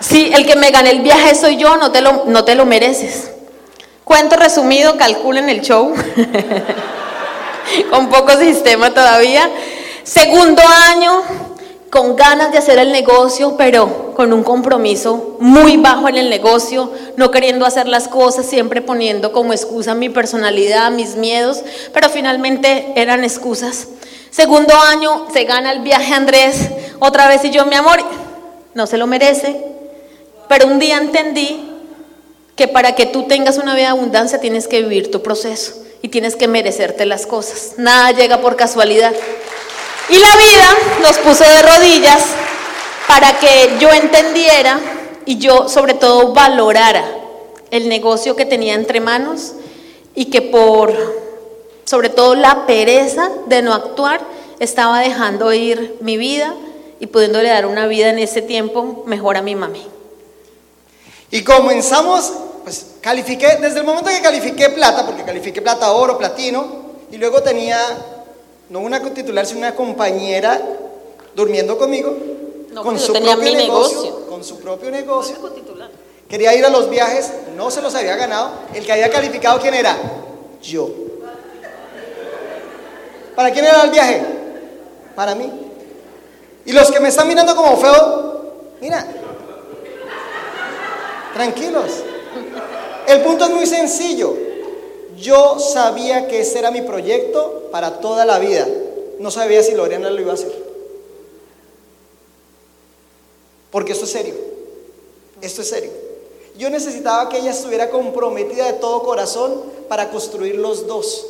Sí, 0.00 0.30
el 0.34 0.44
que 0.44 0.56
me 0.56 0.70
gane 0.70 0.90
el 0.90 1.00
viaje 1.00 1.34
soy 1.36 1.56
yo, 1.56 1.76
no 1.76 1.92
te 1.92 2.00
lo, 2.00 2.24
no 2.26 2.44
te 2.44 2.56
lo 2.56 2.66
mereces. 2.66 3.30
Cuento 4.04 4.36
resumido, 4.36 4.96
calculen 4.96 5.48
el 5.48 5.62
show. 5.62 5.94
con 7.90 8.08
poco 8.08 8.36
sistema 8.36 8.92
todavía. 8.92 9.50
Segundo 10.02 10.62
año, 10.90 11.22
con 11.90 12.16
ganas 12.16 12.52
de 12.52 12.58
hacer 12.58 12.78
el 12.78 12.92
negocio, 12.92 13.56
pero 13.56 14.12
con 14.14 14.32
un 14.32 14.42
compromiso 14.42 15.36
muy 15.40 15.76
bajo 15.76 16.08
en 16.08 16.16
el 16.16 16.28
negocio, 16.28 16.90
no 17.16 17.30
queriendo 17.30 17.64
hacer 17.64 17.86
las 17.86 18.08
cosas, 18.08 18.46
siempre 18.46 18.82
poniendo 18.82 19.32
como 19.32 19.52
excusa 19.52 19.94
mi 19.94 20.08
personalidad, 20.08 20.90
mis 20.90 21.16
miedos, 21.16 21.62
pero 21.92 22.08
finalmente 22.08 22.92
eran 22.96 23.24
excusas. 23.24 23.88
Segundo 24.30 24.74
año, 24.74 25.26
se 25.32 25.44
gana 25.44 25.72
el 25.72 25.80
viaje 25.80 26.12
Andrés, 26.12 26.68
otra 26.98 27.28
vez 27.28 27.44
y 27.44 27.50
yo, 27.50 27.64
mi 27.66 27.76
amor, 27.76 28.00
no 28.74 28.86
se 28.86 28.98
lo 28.98 29.06
merece, 29.06 29.58
pero 30.48 30.66
un 30.66 30.78
día 30.78 30.98
entendí 30.98 31.72
que 32.56 32.68
para 32.68 32.94
que 32.94 33.06
tú 33.06 33.24
tengas 33.24 33.58
una 33.58 33.74
vida 33.74 33.86
de 33.86 33.92
abundancia 33.92 34.40
tienes 34.40 34.66
que 34.66 34.82
vivir 34.82 35.10
tu 35.10 35.22
proceso 35.22 35.74
y 36.02 36.08
tienes 36.08 36.36
que 36.36 36.48
merecerte 36.48 37.06
las 37.06 37.26
cosas. 37.26 37.74
Nada 37.76 38.10
llega 38.12 38.40
por 38.40 38.56
casualidad. 38.56 39.12
Y 40.08 40.18
la 40.18 40.36
vida 40.36 40.76
nos 41.02 41.18
puso 41.18 41.44
de 41.44 41.62
rodillas 41.62 42.22
para 43.08 43.38
que 43.38 43.76
yo 43.80 43.92
entendiera 43.92 44.80
y 45.24 45.38
yo 45.38 45.68
sobre 45.68 45.94
todo 45.94 46.32
valorara 46.32 47.04
el 47.70 47.88
negocio 47.88 48.36
que 48.36 48.46
tenía 48.46 48.74
entre 48.74 49.00
manos 49.00 49.52
y 50.14 50.26
que 50.26 50.42
por 50.42 50.94
sobre 51.84 52.08
todo 52.08 52.34
la 52.34 52.66
pereza 52.66 53.30
de 53.46 53.62
no 53.62 53.72
actuar 53.72 54.20
estaba 54.58 55.00
dejando 55.00 55.52
ir 55.52 55.96
mi 56.00 56.16
vida 56.16 56.54
y 56.98 57.06
pudiéndole 57.06 57.48
dar 57.48 57.66
una 57.66 57.86
vida 57.86 58.08
en 58.08 58.18
ese 58.18 58.42
tiempo 58.42 59.04
mejor 59.06 59.36
a 59.36 59.42
mi 59.42 59.54
mami. 59.54 59.86
Y 61.30 61.42
comenzamos, 61.42 62.32
pues 62.64 62.86
califiqué, 63.00 63.58
desde 63.60 63.80
el 63.80 63.84
momento 63.84 64.10
que 64.10 64.20
califiqué 64.20 64.70
plata, 64.70 65.04
porque 65.04 65.24
califiqué 65.24 65.60
plata, 65.60 65.92
oro, 65.92 66.16
platino, 66.16 66.86
y 67.10 67.16
luego 67.18 67.42
tenía, 67.42 67.78
no 68.68 68.80
una 68.80 69.02
titular, 69.12 69.46
sino 69.46 69.60
una 69.60 69.74
compañera 69.74 70.60
durmiendo 71.34 71.78
conmigo, 71.78 72.16
con 72.82 72.98
su 72.98 73.12
propio 73.12 73.52
negocio, 73.52 74.26
con 74.26 74.44
su 74.44 74.58
propio 74.58 74.90
negocio. 74.90 75.36
Quería 76.28 76.54
ir 76.54 76.64
a 76.64 76.70
los 76.70 76.90
viajes, 76.90 77.30
no 77.56 77.70
se 77.70 77.80
los 77.80 77.94
había 77.94 78.16
ganado. 78.16 78.50
El 78.74 78.84
que 78.84 78.92
había 78.92 79.10
calificado, 79.10 79.60
¿quién 79.60 79.74
era? 79.74 79.96
Yo. 80.60 80.90
¿Para 83.36 83.52
quién 83.52 83.64
era 83.64 83.82
el 83.82 83.90
viaje? 83.90 84.22
Para 85.14 85.34
mí. 85.34 85.50
Y 86.64 86.72
los 86.72 86.90
que 86.90 86.98
me 86.98 87.08
están 87.08 87.28
mirando 87.28 87.54
como 87.54 87.76
feo, 87.76 88.54
mira, 88.80 89.06
Tranquilos. 91.36 91.90
El 93.06 93.20
punto 93.20 93.44
es 93.44 93.50
muy 93.50 93.66
sencillo. 93.66 94.34
Yo 95.16 95.58
sabía 95.58 96.28
que 96.28 96.40
ese 96.40 96.58
era 96.58 96.70
mi 96.70 96.82
proyecto 96.82 97.68
para 97.70 98.00
toda 98.00 98.24
la 98.24 98.38
vida. 98.38 98.66
No 99.18 99.30
sabía 99.30 99.62
si 99.62 99.72
Lorena 99.72 100.10
lo 100.10 100.20
iba 100.20 100.32
a 100.32 100.34
hacer. 100.34 100.52
Porque 103.70 103.92
esto 103.92 104.04
es 104.04 104.10
serio. 104.10 104.34
Esto 105.40 105.62
es 105.62 105.68
serio. 105.68 105.90
Yo 106.58 106.70
necesitaba 106.70 107.28
que 107.28 107.38
ella 107.38 107.50
estuviera 107.50 107.90
comprometida 107.90 108.66
de 108.66 108.74
todo 108.74 109.02
corazón 109.02 109.62
para 109.88 110.10
construir 110.10 110.56
los 110.56 110.86
dos. 110.86 111.26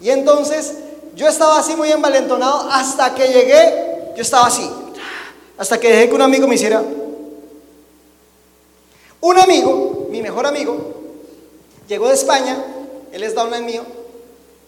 Y 0.00 0.10
entonces 0.10 0.74
yo 1.14 1.28
estaba 1.28 1.58
así 1.58 1.76
muy 1.76 1.90
envalentonado 1.90 2.68
hasta 2.70 3.14
que 3.14 3.28
llegué, 3.28 4.12
yo 4.16 4.22
estaba 4.22 4.46
así. 4.46 4.68
Hasta 5.58 5.78
que 5.78 5.88
dejé 5.88 6.08
que 6.08 6.14
un 6.14 6.22
amigo 6.22 6.48
me 6.48 6.54
hiciera, 6.54 6.82
un 9.20 9.38
amigo, 9.38 10.06
mi 10.10 10.22
mejor 10.22 10.46
amigo, 10.46 10.99
llegó 11.90 12.06
de 12.06 12.14
España, 12.14 12.64
él 13.10 13.22
es 13.24 13.34
downline 13.34 13.66
mío, 13.66 13.82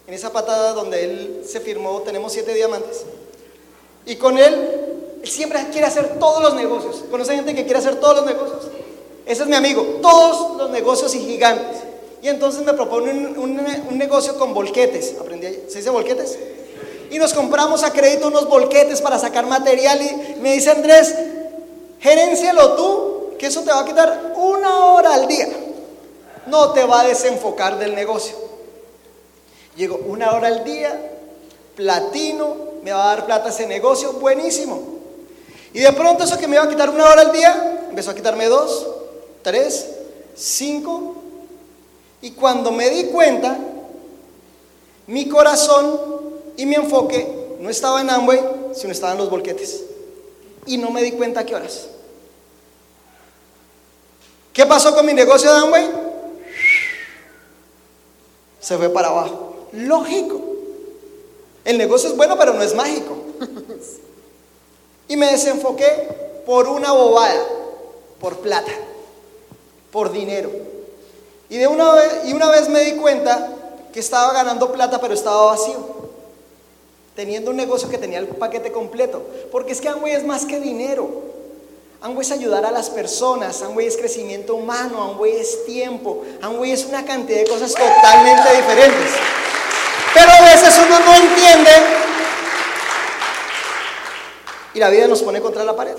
en 0.07 0.13
esa 0.13 0.33
patada 0.33 0.73
donde 0.73 1.05
él 1.05 1.43
se 1.47 1.61
firmó, 1.61 2.01
tenemos 2.01 2.33
siete 2.33 2.53
diamantes. 2.53 3.05
Y 4.05 4.17
con 4.17 4.37
él, 4.37 4.53
él 5.23 5.29
siempre 5.29 5.65
quiere 5.71 5.87
hacer 5.87 6.19
todos 6.19 6.43
los 6.43 6.53
negocios. 6.55 7.05
¿Conoce 7.09 7.35
gente 7.35 7.55
que 7.55 7.63
quiere 7.63 7.79
hacer 7.79 7.95
todos 8.01 8.17
los 8.17 8.25
negocios? 8.25 8.63
Ese 9.25 9.43
es 9.43 9.47
mi 9.47 9.55
amigo, 9.55 9.99
todos 10.01 10.57
los 10.57 10.69
negocios 10.69 11.15
y 11.15 11.19
gigantes. 11.19 11.77
Y 12.21 12.27
entonces 12.27 12.65
me 12.65 12.73
propone 12.73 13.11
un, 13.11 13.97
negocio 13.97 14.37
con 14.37 14.53
volquetes. 14.53 15.15
Aprendí, 15.17 15.47
¿se 15.69 15.77
dice 15.77 15.89
volquetes? 15.89 16.37
Y 17.09 17.17
nos 17.17 17.33
compramos 17.33 17.83
a 17.83 17.93
crédito 17.93 18.27
unos 18.27 18.49
volquetes 18.49 18.99
para 18.99 19.17
sacar 19.17 19.45
material. 19.45 20.01
Y 20.01 20.41
me 20.41 20.53
dice 20.53 20.71
Andrés, 20.71 21.15
gerencialo 22.01 22.75
tú 22.75 23.37
que 23.39 23.47
eso 23.47 23.61
te 23.61 23.71
va 23.71 23.79
a 23.79 23.85
quitar 23.85 24.33
una 24.35 24.87
hora 24.87 25.13
al 25.13 25.25
día. 25.25 25.47
No 26.47 26.71
te 26.71 26.83
va 26.83 27.01
a 27.01 27.07
desenfocar 27.07 27.77
del 27.77 27.95
negocio. 27.95 28.35
Llego 29.75 29.97
una 30.05 30.31
hora 30.33 30.47
al 30.47 30.63
día, 30.63 31.11
platino, 31.75 32.55
me 32.83 32.91
va 32.91 33.03
a 33.11 33.15
dar 33.15 33.25
plata 33.25 33.49
ese 33.49 33.65
negocio, 33.65 34.13
buenísimo. 34.13 34.81
Y 35.73 35.79
de 35.79 35.91
pronto 35.93 36.23
eso 36.23 36.37
que 36.37 36.47
me 36.47 36.55
iba 36.55 36.65
a 36.65 36.69
quitar 36.69 36.89
una 36.89 37.05
hora 37.05 37.21
al 37.21 37.31
día, 37.31 37.85
empezó 37.89 38.11
a 38.11 38.15
quitarme 38.15 38.45
dos, 38.45 38.87
tres, 39.41 39.87
cinco. 40.35 41.15
Y 42.21 42.31
cuando 42.31 42.71
me 42.71 42.89
di 42.89 43.05
cuenta, 43.05 43.57
mi 45.07 45.27
corazón 45.27 45.99
y 46.55 46.65
mi 46.65 46.75
enfoque 46.75 47.57
no 47.59 47.69
estaba 47.69 48.01
en 48.01 48.09
Amway, 48.09 48.39
sino 48.75 48.91
estaba 48.91 49.13
en 49.13 49.17
los 49.17 49.29
bolquetes. 49.29 49.83
Y 50.65 50.77
no 50.77 50.91
me 50.91 51.01
di 51.01 51.13
cuenta 51.13 51.45
qué 51.45 51.55
horas. 51.55 51.87
¿Qué 54.53 54.65
pasó 54.67 54.93
con 54.93 55.05
mi 55.05 55.13
negocio 55.13 55.51
de 55.51 55.59
Amway? 55.59 56.02
Se 58.63 58.77
fue 58.77 58.89
para 58.89 59.09
abajo. 59.09 59.67
Lógico. 59.73 60.39
El 61.65 61.77
negocio 61.77 62.09
es 62.09 62.15
bueno, 62.15 62.37
pero 62.37 62.53
no 62.53 62.63
es 62.63 62.73
mágico. 62.73 63.15
Y 65.09 65.17
me 65.17 65.29
desenfoqué 65.29 66.41
por 66.45 66.67
una 66.69 66.93
bobada, 66.93 67.45
por 68.19 68.37
plata. 68.37 68.71
por 69.91 70.11
dinero. 70.11 70.49
Y, 71.49 71.57
de 71.57 71.67
una 71.67 71.93
vez, 71.93 72.21
y 72.25 72.33
una 72.33 72.49
vez 72.49 72.67
me 72.69 72.79
di 72.83 72.93
cuenta 72.93 73.53
que 73.91 73.99
estaba 73.99 74.33
ganando 74.33 74.71
plata, 74.71 74.99
pero 74.99 75.13
estaba 75.13 75.47
vacío. 75.47 75.77
Teniendo 77.15 77.51
un 77.51 77.57
negocio 77.57 77.89
que 77.89 77.99
tenía 77.99 78.17
el 78.19 78.27
paquete 78.27 78.71
completo. 78.71 79.21
Porque 79.51 79.73
es 79.73 79.81
que 79.81 79.89
Amway 79.89 80.13
es 80.13 80.25
más 80.25 80.45
que 80.45 80.59
dinero. 80.59 81.22
Amway 82.03 82.25
es 82.25 82.31
ayudar 82.33 82.65
a 82.65 82.71
las 82.71 82.89
personas, 82.89 83.61
Amway 83.61 83.87
es 83.87 83.95
crecimiento 83.95 84.55
humano, 84.55 85.01
Amway 85.01 85.37
es 85.37 85.65
tiempo, 85.65 86.25
Amway 86.41 86.71
es 86.71 86.83
una 86.83 87.05
cantidad 87.05 87.39
de 87.39 87.47
cosas 87.47 87.71
totalmente 87.71 88.57
diferentes. 88.57 89.11
Pero 90.13 90.29
a 90.29 90.41
veces 90.41 90.77
uno 90.85 90.99
no 90.99 91.15
entiende 91.15 91.71
y 94.73 94.79
la 94.79 94.89
vida 94.89 95.07
nos 95.07 95.21
pone 95.21 95.39
contra 95.39 95.63
la 95.63 95.77
pared. 95.77 95.95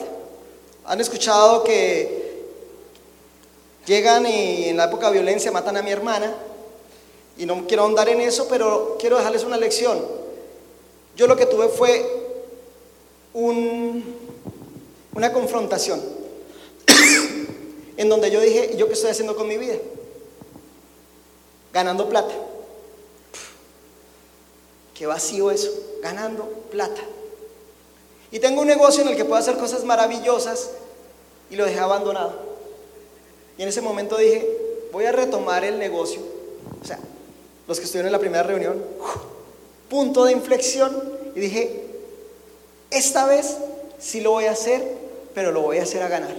¿Han 0.85 1.01
escuchado 1.01 1.65
que 1.65 2.53
llegan 3.87 4.27
y 4.27 4.69
en 4.69 4.77
la 4.77 4.85
época 4.85 5.07
de 5.07 5.15
violencia 5.15 5.51
matan 5.53 5.79
a 5.79 5.83
mi 5.83 5.91
hermana? 5.91 6.35
Y 7.39 7.47
no 7.47 7.67
quiero 7.67 7.85
ahondar 7.85 8.11
en 8.11 8.21
eso, 8.21 8.47
pero 8.47 8.99
quiero 9.01 9.17
dejarles 9.17 9.45
una 9.45 9.57
lección. 9.57 10.07
Yo 11.17 11.27
lo 11.27 11.35
que 11.35 11.47
tuve 11.47 11.69
fue 11.69 12.05
un 13.33 14.24
una 15.15 15.33
confrontación 15.33 16.01
en 17.97 18.09
donde 18.09 18.31
yo 18.31 18.41
dije, 18.41 18.77
¿yo 18.77 18.87
qué 18.87 18.95
estoy 18.95 19.11
haciendo 19.11 19.37
con 19.37 19.49
mi 19.49 19.57
vida? 19.57 19.77
Ganando 21.73 22.09
plata. 22.09 22.35
Qué 24.95 25.07
vacío 25.07 25.51
eso, 25.51 25.71
ganando 26.03 26.45
plata. 26.71 27.03
Y 28.31 28.39
tengo 28.41 28.63
un 28.63 28.67
negocio 28.67 29.03
en 29.03 29.09
el 29.09 29.17
que 29.17 29.25
puedo 29.25 29.41
hacer 29.41 29.57
cosas 29.57 29.85
maravillosas 29.85 30.71
y 31.51 31.57
lo 31.57 31.65
dejé 31.65 31.79
abandonado. 31.79 32.33
Y 33.57 33.63
en 33.63 33.69
ese 33.69 33.81
momento 33.81 34.17
dije, 34.17 34.47
voy 34.93 35.05
a 35.05 35.13
retomar 35.13 35.65
el 35.65 35.79
negocio. 35.79 36.21
O 36.83 36.85
sea, 36.85 36.99
los 37.67 37.79
que 37.79 37.85
estuvieron 37.85 38.09
en 38.09 38.13
la 38.13 38.19
primera 38.19 38.43
reunión, 38.43 38.83
punto 39.89 40.25
de 40.25 40.33
inflexión. 40.33 41.15
Y 41.35 41.41
dije, 41.41 41.87
esta 42.91 43.27
vez 43.27 43.57
sí 43.99 44.21
lo 44.21 44.33
voy 44.33 44.47
a 44.47 44.53
hacer 44.53 45.04
pero 45.35 45.51
lo 45.51 45.63
voy 45.63 45.79
a 45.79 45.83
hacer 45.83 46.03
a 46.03 46.09
ganar. 46.09 46.35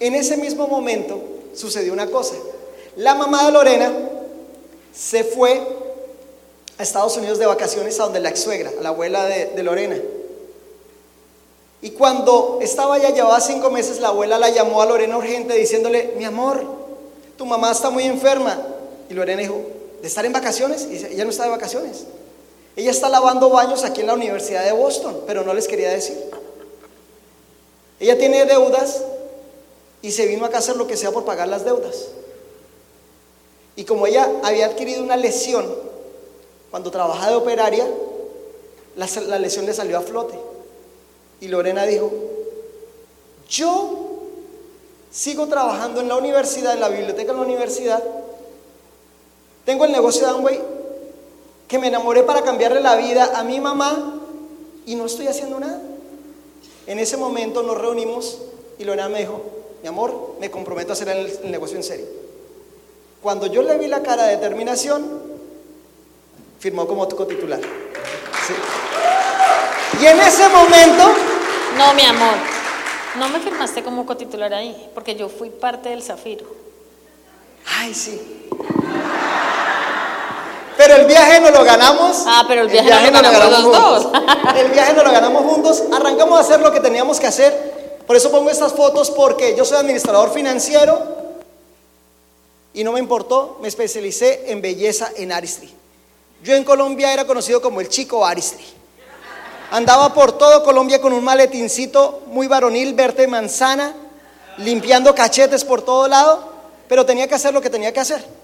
En 0.00 0.14
ese 0.14 0.36
mismo 0.36 0.66
momento 0.66 1.20
sucedió 1.54 1.92
una 1.92 2.06
cosa. 2.06 2.34
La 2.96 3.14
mamá 3.14 3.44
de 3.46 3.52
Lorena 3.52 3.92
se 4.92 5.24
fue 5.24 5.60
a 6.78 6.82
Estados 6.82 7.16
Unidos 7.18 7.38
de 7.38 7.46
vacaciones 7.46 8.00
a 8.00 8.04
donde 8.04 8.20
la 8.20 8.30
ex 8.30 8.40
suegra, 8.40 8.70
la 8.80 8.88
abuela 8.88 9.26
de, 9.26 9.62
Lorena. 9.62 9.96
Y 11.82 11.90
cuando 11.90 12.58
estaba 12.62 12.98
ya 12.98 13.10
llevaba 13.10 13.40
cinco 13.40 13.70
meses, 13.70 14.00
la 14.00 14.08
abuela 14.08 14.38
la 14.38 14.50
llamó 14.50 14.80
a 14.80 14.86
Lorena 14.86 15.16
urgente 15.16 15.54
diciéndole, 15.54 16.14
mi 16.16 16.24
amor, 16.24 16.64
tu 17.36 17.44
mamá 17.44 17.70
está 17.70 17.90
muy 17.90 18.04
enferma. 18.04 18.58
Y 19.08 19.14
Lorena 19.14 19.42
dijo, 19.42 19.60
¿de 20.00 20.08
estar 20.08 20.24
en 20.24 20.32
vacaciones? 20.32 20.88
Y 20.90 20.96
ella 20.96 21.24
no 21.24 21.30
está 21.30 21.44
de 21.44 21.50
vacaciones. 21.50 22.04
Ella 22.76 22.90
está 22.90 23.08
lavando 23.08 23.50
baños 23.50 23.84
aquí 23.84 24.00
en 24.00 24.06
la 24.06 24.14
Universidad 24.14 24.64
de 24.64 24.72
Boston, 24.72 25.22
pero 25.26 25.42
no 25.44 25.52
les 25.52 25.68
quería 25.68 25.90
decir. 25.90 26.29
Ella 28.00 28.18
tiene 28.18 28.46
deudas 28.46 29.02
y 30.02 30.10
se 30.10 30.26
vino 30.26 30.46
acá 30.46 30.56
a 30.56 30.60
hacer 30.60 30.76
lo 30.76 30.86
que 30.86 30.96
sea 30.96 31.12
por 31.12 31.26
pagar 31.26 31.48
las 31.48 31.64
deudas. 31.64 32.08
Y 33.76 33.84
como 33.84 34.06
ella 34.06 34.28
había 34.42 34.66
adquirido 34.66 35.02
una 35.02 35.16
lesión 35.16 35.66
cuando 36.70 36.90
trabajaba 36.90 37.30
de 37.30 37.36
operaria, 37.36 37.86
la, 38.96 39.38
lesión 39.38 39.66
le 39.66 39.74
salió 39.74 39.98
a 39.98 40.02
flote. 40.02 40.38
Y 41.40 41.48
Lorena 41.48 41.84
dijo, 41.84 42.10
yo 43.48 44.20
sigo 45.10 45.46
trabajando 45.46 46.00
en 46.00 46.08
la 46.08 46.16
universidad, 46.16 46.74
en 46.74 46.80
la 46.80 46.88
biblioteca 46.88 47.32
de 47.32 47.38
la 47.38 47.44
universidad, 47.44 48.02
tengo 49.64 49.84
el 49.84 49.92
negocio 49.92 50.26
de 50.26 50.32
Amway, 50.32 50.60
que 51.68 51.78
me 51.78 51.88
enamoré 51.88 52.22
para 52.22 52.42
cambiarle 52.42 52.80
la 52.80 52.96
vida 52.96 53.38
a 53.38 53.44
mi 53.44 53.60
mamá 53.60 54.20
y 54.86 54.94
no 54.94 55.06
estoy 55.06 55.26
haciendo 55.26 55.60
nada. 55.60 55.80
En 56.90 56.98
ese 56.98 57.16
momento 57.16 57.62
nos 57.62 57.78
reunimos 57.78 58.36
y 58.76 58.82
Lorena 58.82 59.08
me 59.08 59.20
dijo, 59.20 59.40
mi 59.80 59.86
amor, 59.86 60.34
me 60.40 60.50
comprometo 60.50 60.90
a 60.90 60.94
hacer 60.94 61.08
el, 61.08 61.48
negocio 61.48 61.76
en 61.76 61.84
serio. 61.84 62.06
Cuando 63.22 63.46
yo 63.46 63.62
le 63.62 63.78
vi 63.78 63.86
la 63.86 64.02
cara 64.02 64.24
de 64.24 64.34
determinación, 64.34 65.22
firmó 66.58 66.88
como 66.88 67.08
cotitular. 67.08 67.60
¿Sí? 67.60 68.54
Y 70.02 70.06
en 70.06 70.18
ese 70.18 70.48
momento... 70.48 71.14
No, 71.78 71.94
mi 71.94 72.02
amor, 72.02 72.34
no 73.20 73.28
me 73.28 73.38
firmaste 73.38 73.84
como 73.84 74.04
cotitular 74.04 74.52
ahí, 74.52 74.90
porque 74.92 75.14
yo 75.14 75.28
fui 75.28 75.48
parte 75.48 75.90
del 75.90 76.02
Zafiro. 76.02 76.44
Ay, 77.66 77.94
sí. 77.94 78.20
Pero 80.80 80.96
el 80.96 81.04
viaje 81.04 81.40
no 81.42 81.50
lo 81.50 81.62
ganamos. 81.62 82.22
Ah, 82.24 82.42
pero 82.48 82.62
el 82.62 82.68
viaje, 82.68 83.10
no, 83.10 83.20
lo 83.20 83.30
ganamos, 83.30 83.64
los 83.64 83.72
dos. 83.72 84.12
el 84.56 84.70
viaje 84.70 84.94
no 84.94 85.02
lo 85.02 85.12
ganamos 85.12 85.44
juntos. 85.44 85.82
Arrancamos 85.92 86.38
a 86.38 86.40
hacer 86.40 86.60
lo 86.60 86.72
que 86.72 86.80
teníamos 86.80 87.20
que 87.20 87.26
hacer. 87.26 88.00
Por 88.06 88.16
eso 88.16 88.30
pongo 88.30 88.48
estas 88.48 88.72
fotos 88.72 89.10
porque 89.10 89.54
yo 89.54 89.66
soy 89.66 89.76
administrador 89.76 90.32
financiero 90.32 90.98
y 92.72 92.82
no 92.82 92.92
me 92.92 92.98
importó, 92.98 93.58
me 93.60 93.68
especialicé 93.68 94.50
en 94.50 94.62
belleza 94.62 95.10
en 95.16 95.32
Aristri. 95.32 95.70
Yo 96.42 96.54
en 96.54 96.64
Colombia 96.64 97.12
era 97.12 97.26
conocido 97.26 97.60
como 97.60 97.82
el 97.82 97.90
chico 97.90 98.24
Aristri. 98.24 98.64
Andaba 99.72 100.14
por 100.14 100.32
todo 100.32 100.64
Colombia 100.64 100.98
con 100.98 101.12
un 101.12 101.22
maletincito 101.22 102.22
muy 102.28 102.46
varonil, 102.46 102.94
verde 102.94 103.26
manzana, 103.26 103.94
limpiando 104.56 105.14
cachetes 105.14 105.62
por 105.62 105.82
todo 105.82 106.08
lado, 106.08 106.42
pero 106.88 107.04
tenía 107.04 107.28
que 107.28 107.34
hacer 107.34 107.52
lo 107.52 107.60
que 107.60 107.68
tenía 107.68 107.92
que 107.92 108.00
hacer. 108.00 108.39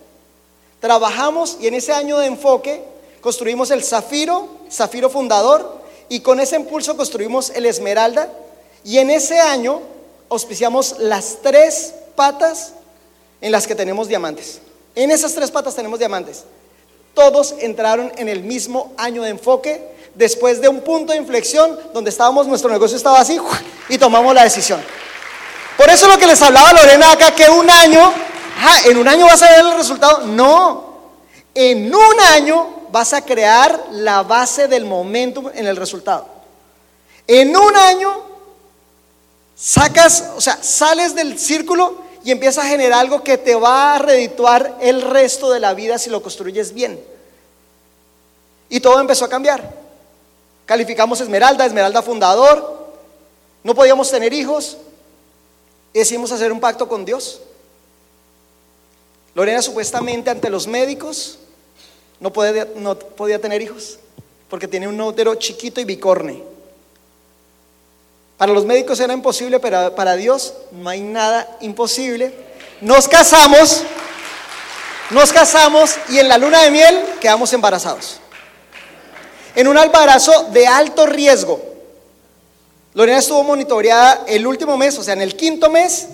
Trabajamos 0.80 1.56
y 1.60 1.66
en 1.66 1.74
ese 1.74 1.92
año 1.92 2.18
de 2.18 2.26
enfoque 2.26 2.82
construimos 3.20 3.70
el 3.70 3.82
Zafiro, 3.82 4.48
Zafiro 4.70 5.10
fundador, 5.10 5.80
y 6.08 6.20
con 6.20 6.38
ese 6.38 6.56
impulso 6.56 6.96
construimos 6.96 7.50
el 7.50 7.66
Esmeralda, 7.66 8.30
y 8.84 8.98
en 8.98 9.10
ese 9.10 9.40
año 9.40 9.80
auspiciamos 10.28 10.96
las 10.98 11.38
tres 11.42 11.94
patas 12.14 12.72
en 13.40 13.52
las 13.52 13.66
que 13.66 13.74
tenemos 13.74 14.08
diamantes. 14.08 14.60
En 14.94 15.10
esas 15.10 15.34
tres 15.34 15.50
patas 15.50 15.74
tenemos 15.74 15.98
diamantes. 15.98 16.44
Todos 17.14 17.54
entraron 17.58 18.12
en 18.16 18.28
el 18.28 18.42
mismo 18.42 18.92
año 18.96 19.22
de 19.22 19.30
enfoque, 19.30 19.82
después 20.14 20.60
de 20.60 20.68
un 20.68 20.80
punto 20.82 21.12
de 21.12 21.18
inflexión 21.18 21.78
donde 21.92 22.10
estábamos, 22.10 22.46
nuestro 22.46 22.70
negocio 22.70 22.96
estaba 22.96 23.20
así, 23.20 23.40
y 23.88 23.98
tomamos 23.98 24.34
la 24.34 24.44
decisión. 24.44 24.80
Por 25.76 25.90
eso 25.90 26.08
lo 26.08 26.18
que 26.18 26.26
les 26.26 26.40
hablaba 26.40 26.72
Lorena 26.72 27.12
acá, 27.12 27.34
que 27.34 27.48
un 27.48 27.68
año 27.68 28.12
¿en 28.86 28.96
un 28.96 29.08
año 29.08 29.26
vas 29.26 29.42
a 29.42 29.50
ver 29.50 29.60
el 29.60 29.76
resultado? 29.76 30.26
No. 30.26 30.96
En 31.54 31.94
un 31.94 32.20
año 32.32 32.88
vas 32.90 33.12
a 33.12 33.22
crear 33.22 33.88
la 33.92 34.22
base 34.22 34.68
del 34.68 34.84
momentum 34.84 35.50
en 35.54 35.66
el 35.66 35.76
resultado. 35.76 36.26
En 37.26 37.56
un 37.56 37.76
año 37.76 38.22
sacas, 39.56 40.32
o 40.36 40.40
sea, 40.40 40.62
sales 40.62 41.14
del 41.14 41.38
círculo 41.38 41.98
y 42.22 42.30
empiezas 42.30 42.64
a 42.64 42.68
generar 42.68 43.00
algo 43.00 43.22
que 43.22 43.38
te 43.38 43.54
va 43.54 43.94
a 43.94 43.98
redituar 43.98 44.76
el 44.80 45.02
resto 45.02 45.50
de 45.50 45.60
la 45.60 45.74
vida 45.74 45.98
si 45.98 46.10
lo 46.10 46.22
construyes 46.22 46.72
bien. 46.72 47.02
Y 48.68 48.80
todo 48.80 49.00
empezó 49.00 49.24
a 49.24 49.28
cambiar. 49.28 49.74
Calificamos 50.66 51.20
Esmeralda, 51.20 51.64
Esmeralda 51.66 52.02
fundador. 52.02 52.86
No 53.62 53.74
podíamos 53.74 54.10
tener 54.10 54.32
hijos. 54.32 54.76
Y 55.92 56.00
decidimos 56.00 56.32
hacer 56.32 56.52
un 56.52 56.60
pacto 56.60 56.88
con 56.88 57.04
Dios. 57.04 57.40
Lorena 59.36 59.60
supuestamente 59.60 60.30
ante 60.30 60.48
los 60.48 60.66
médicos 60.66 61.38
no, 62.20 62.32
podía 62.32 63.38
tener 63.38 63.60
hijos 63.60 63.98
porque 64.48 64.66
tiene 64.66 64.88
un 64.88 64.98
útero 64.98 65.34
chiquito 65.34 65.78
y 65.78 65.84
bicorne. 65.84 66.42
Para 68.38 68.54
los 68.54 68.64
médicos 68.64 68.98
era 68.98 69.12
imposible, 69.12 69.60
pero 69.60 69.94
para 69.94 70.16
Dios 70.16 70.54
no 70.72 70.88
hay 70.88 71.02
nada 71.02 71.58
imposible. 71.60 72.32
Nos 72.80 73.08
casamos, 73.08 73.82
nos 75.10 75.30
casamos 75.34 75.96
y 76.08 76.18
en 76.18 76.28
la 76.30 76.38
luna 76.38 76.62
de 76.62 76.70
miel 76.70 77.04
quedamos 77.20 77.52
embarazados. 77.52 78.20
En 79.54 79.68
un 79.68 79.76
embarazo 79.76 80.44
de 80.44 80.66
alto 80.66 81.04
riesgo. 81.04 81.60
Lorena 82.94 83.18
estuvo 83.18 83.44
monitoreada 83.44 84.24
el 84.28 84.46
último 84.46 84.78
mes, 84.78 84.96
o 84.96 85.02
sea, 85.02 85.12
en 85.12 85.20
el 85.20 85.36
quinto 85.36 85.68
mes, 85.68 86.06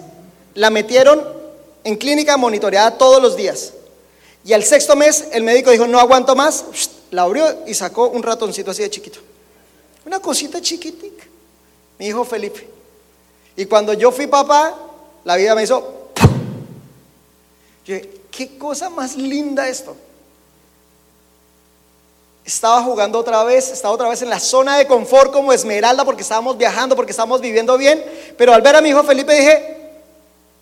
la 0.54 0.70
metieron 0.70 1.41
en 1.84 1.96
clínica 1.96 2.36
monitoreada 2.36 2.96
todos 2.96 3.20
los 3.20 3.36
días. 3.36 3.72
Y 4.44 4.52
al 4.52 4.64
sexto 4.64 4.96
mes 4.96 5.28
el 5.32 5.42
médico 5.42 5.70
dijo, 5.70 5.86
no 5.86 6.00
aguanto 6.00 6.34
más, 6.34 6.64
la 7.10 7.22
abrió 7.22 7.66
y 7.66 7.74
sacó 7.74 8.08
un 8.08 8.22
ratoncito 8.22 8.70
así 8.70 8.82
de 8.82 8.90
chiquito. 8.90 9.20
Una 10.04 10.20
cosita 10.20 10.60
chiquitica. 10.60 11.24
Mi 11.98 12.06
hijo 12.06 12.24
Felipe. 12.24 12.68
Y 13.56 13.66
cuando 13.66 13.92
yo 13.92 14.10
fui 14.10 14.26
papá, 14.26 14.74
la 15.24 15.36
vida 15.36 15.54
me 15.54 15.62
hizo... 15.62 16.10
Yo 17.84 17.94
dije, 17.94 18.10
qué 18.30 18.58
cosa 18.58 18.90
más 18.90 19.16
linda 19.16 19.68
esto. 19.68 19.96
Estaba 22.44 22.82
jugando 22.82 23.18
otra 23.18 23.44
vez, 23.44 23.70
estaba 23.70 23.94
otra 23.94 24.08
vez 24.08 24.22
en 24.22 24.30
la 24.30 24.40
zona 24.40 24.76
de 24.76 24.86
confort 24.86 25.32
como 25.32 25.52
Esmeralda 25.52 26.04
porque 26.04 26.22
estábamos 26.22 26.58
viajando, 26.58 26.96
porque 26.96 27.12
estábamos 27.12 27.40
viviendo 27.40 27.78
bien. 27.78 28.02
Pero 28.36 28.52
al 28.52 28.62
ver 28.62 28.74
a 28.74 28.80
mi 28.80 28.88
hijo 28.88 29.04
Felipe 29.04 29.32
dije, 29.32 29.81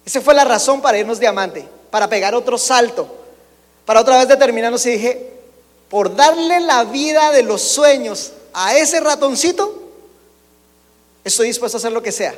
Esa 0.05 0.21
fue 0.21 0.35
la 0.35 0.45
razón 0.45 0.81
para 0.81 0.99
irnos 0.99 1.21
diamante, 1.21 1.67
para 1.91 2.09
pegar 2.09 2.35
otro 2.35 2.59
salto, 2.59 3.09
para 3.85 4.01
otra 4.01 4.19
vez 4.19 4.29
determinarnos 4.29 4.85
y 4.87 4.91
dije, 4.91 5.31
por 5.89 6.15
darle 6.15 6.61
la 6.61 6.85
vida 6.85 7.33
de 7.33 7.43
los 7.43 7.63
sueños 7.63 8.33
a 8.53 8.77
ese 8.77 9.01
ratoncito, 9.01 9.91
estoy 11.25 11.49
dispuesto 11.49 11.77
a 11.77 11.81
hacer 11.81 11.93
lo 11.93 12.03
que 12.03 12.13
sea. 12.13 12.35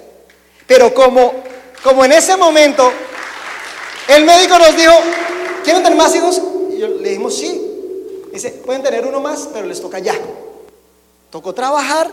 Pero 0.67 0.93
como, 0.95 1.33
como 1.83 2.05
en 2.05 2.13
ese 2.13 2.37
momento 2.37 2.91
el 4.09 4.25
médico 4.25 4.59
nos 4.59 4.77
dijo, 4.77 4.93
¿quieren 5.65 5.83
tener 5.83 5.97
más 5.97 6.15
hijos? 6.15 6.41
Y 6.73 6.79
yo 6.79 6.89
le 6.89 7.11
dijimos, 7.11 7.37
sí. 7.37 7.69
Dice, 8.33 8.51
pueden 8.65 8.83
tener 8.83 9.07
uno 9.07 9.21
más, 9.21 9.49
pero 9.53 9.67
les 9.67 9.81
toca 9.81 9.99
ya. 9.99 10.15
Tocó 11.31 11.53
trabajar 11.53 12.11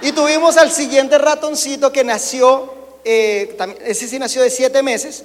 y 0.00 0.12
tuvimos 0.12 0.56
al 0.56 0.70
siguiente 0.70 1.18
ratoncito 1.18 1.92
que 1.92 2.04
nació, 2.04 2.74
eh, 3.08 3.56
ese 3.84 4.08
sí 4.08 4.18
nació 4.18 4.42
de 4.42 4.50
siete 4.50 4.82
meses, 4.82 5.22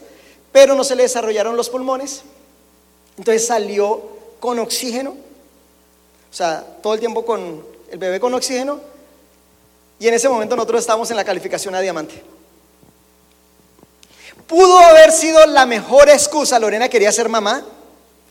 pero 0.51 0.75
no 0.75 0.83
se 0.83 0.95
le 0.95 1.01
desarrollaron 1.01 1.57
los 1.57 1.67
pulmones. 1.67 2.21
Entonces 3.17 3.47
salió 3.47 4.03
con 4.39 4.59
oxígeno, 4.59 5.11
o 5.11 6.33
sea, 6.33 6.63
todo 6.83 6.93
el 6.93 6.99
tiempo 6.99 7.25
con 7.25 7.65
el 7.89 7.97
bebé 7.97 8.19
con 8.19 8.35
oxígeno. 8.35 8.79
Y 9.99 10.07
en 10.07 10.13
ese 10.13 10.29
momento 10.29 10.55
nosotros 10.55 10.81
estábamos 10.81 11.09
en 11.09 11.17
la 11.17 11.23
calificación 11.23 11.73
a 11.73 11.79
diamante. 11.79 12.21
Pudo 14.45 14.77
haber 14.77 15.11
sido 15.11 15.43
la 15.47 15.65
mejor 15.65 16.07
excusa. 16.09 16.59
Lorena 16.59 16.87
quería 16.87 17.11
ser 17.11 17.29
mamá, 17.29 17.65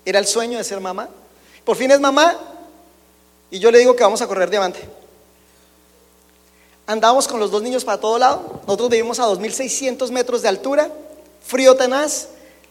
era 0.04 0.20
el 0.20 0.26
sueño 0.28 0.58
de 0.58 0.64
ser 0.64 0.78
mamá. 0.78 1.08
Por 1.64 1.76
fin 1.76 1.90
es 1.90 1.98
mamá 1.98 2.38
y 3.50 3.58
yo 3.58 3.72
le 3.72 3.80
digo 3.80 3.96
que 3.96 4.04
vamos 4.04 4.22
a 4.22 4.28
correr 4.28 4.48
diamante. 4.48 4.99
Andábamos 6.90 7.28
con 7.28 7.38
los 7.38 7.52
dos 7.52 7.62
niños 7.62 7.84
para 7.84 8.00
todo 8.00 8.18
lado. 8.18 8.62
Nosotros 8.66 8.90
vivimos 8.90 9.20
a 9.20 9.28
2.600 9.28 10.10
metros 10.10 10.42
de 10.42 10.48
altura, 10.48 10.90
frío 11.40 11.76
tenaz. 11.76 12.26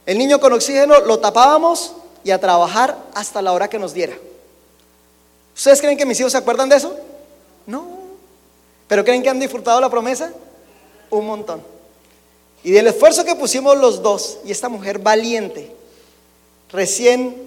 El 0.06 0.18
niño 0.18 0.42
con 0.42 0.52
oxígeno 0.52 1.00
lo 1.06 1.20
tapábamos 1.20 1.94
y 2.26 2.32
a 2.32 2.38
trabajar 2.38 2.98
hasta 3.14 3.42
la 3.42 3.54
hora 3.54 3.70
que 3.70 3.80
nos 3.80 3.94
diera. 3.94 4.18
¿Ustedes 5.56 5.80
creen 5.80 5.98
que 5.98 6.06
mis 6.06 6.20
hijos 6.20 6.34
se 6.34 6.38
acuerdan 6.38 6.68
de 6.68 6.76
eso? 6.76 6.94
No. 7.66 7.88
¿Pero 8.90 9.06
creen 9.06 9.24
que 9.24 9.30
han 9.30 9.40
disfrutado 9.40 9.80
la 9.80 9.90
promesa? 9.90 10.34
Un 11.12 11.26
montón. 11.26 11.64
Y 12.62 12.72
del 12.72 12.88
esfuerzo 12.88 13.24
que 13.24 13.36
pusimos 13.36 13.78
los 13.78 14.04
dos 14.04 14.40
y 14.44 14.52
esta 14.52 14.68
mujer 14.68 15.00
valiente, 15.00 15.74
recién, 16.70 17.38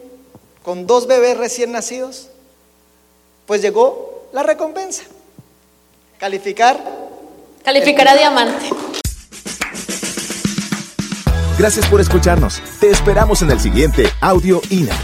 con 0.63 0.87
dos 0.87 1.07
bebés 1.07 1.37
recién 1.37 1.71
nacidos, 1.71 2.29
pues 3.45 3.61
llegó 3.61 4.23
la 4.33 4.43
recompensa. 4.43 5.03
Calificar. 6.23 6.79
Calificar 7.65 8.07
a 8.07 8.15
diamante. 8.15 8.71
Gracias 11.59 11.85
por 11.87 12.01
escucharnos. 12.01 12.63
Te 12.79 12.91
esperamos 12.91 13.43
en 13.43 13.51
el 13.51 13.59
siguiente 13.59 14.05
Audio 14.21 14.61
INA. 14.71 14.95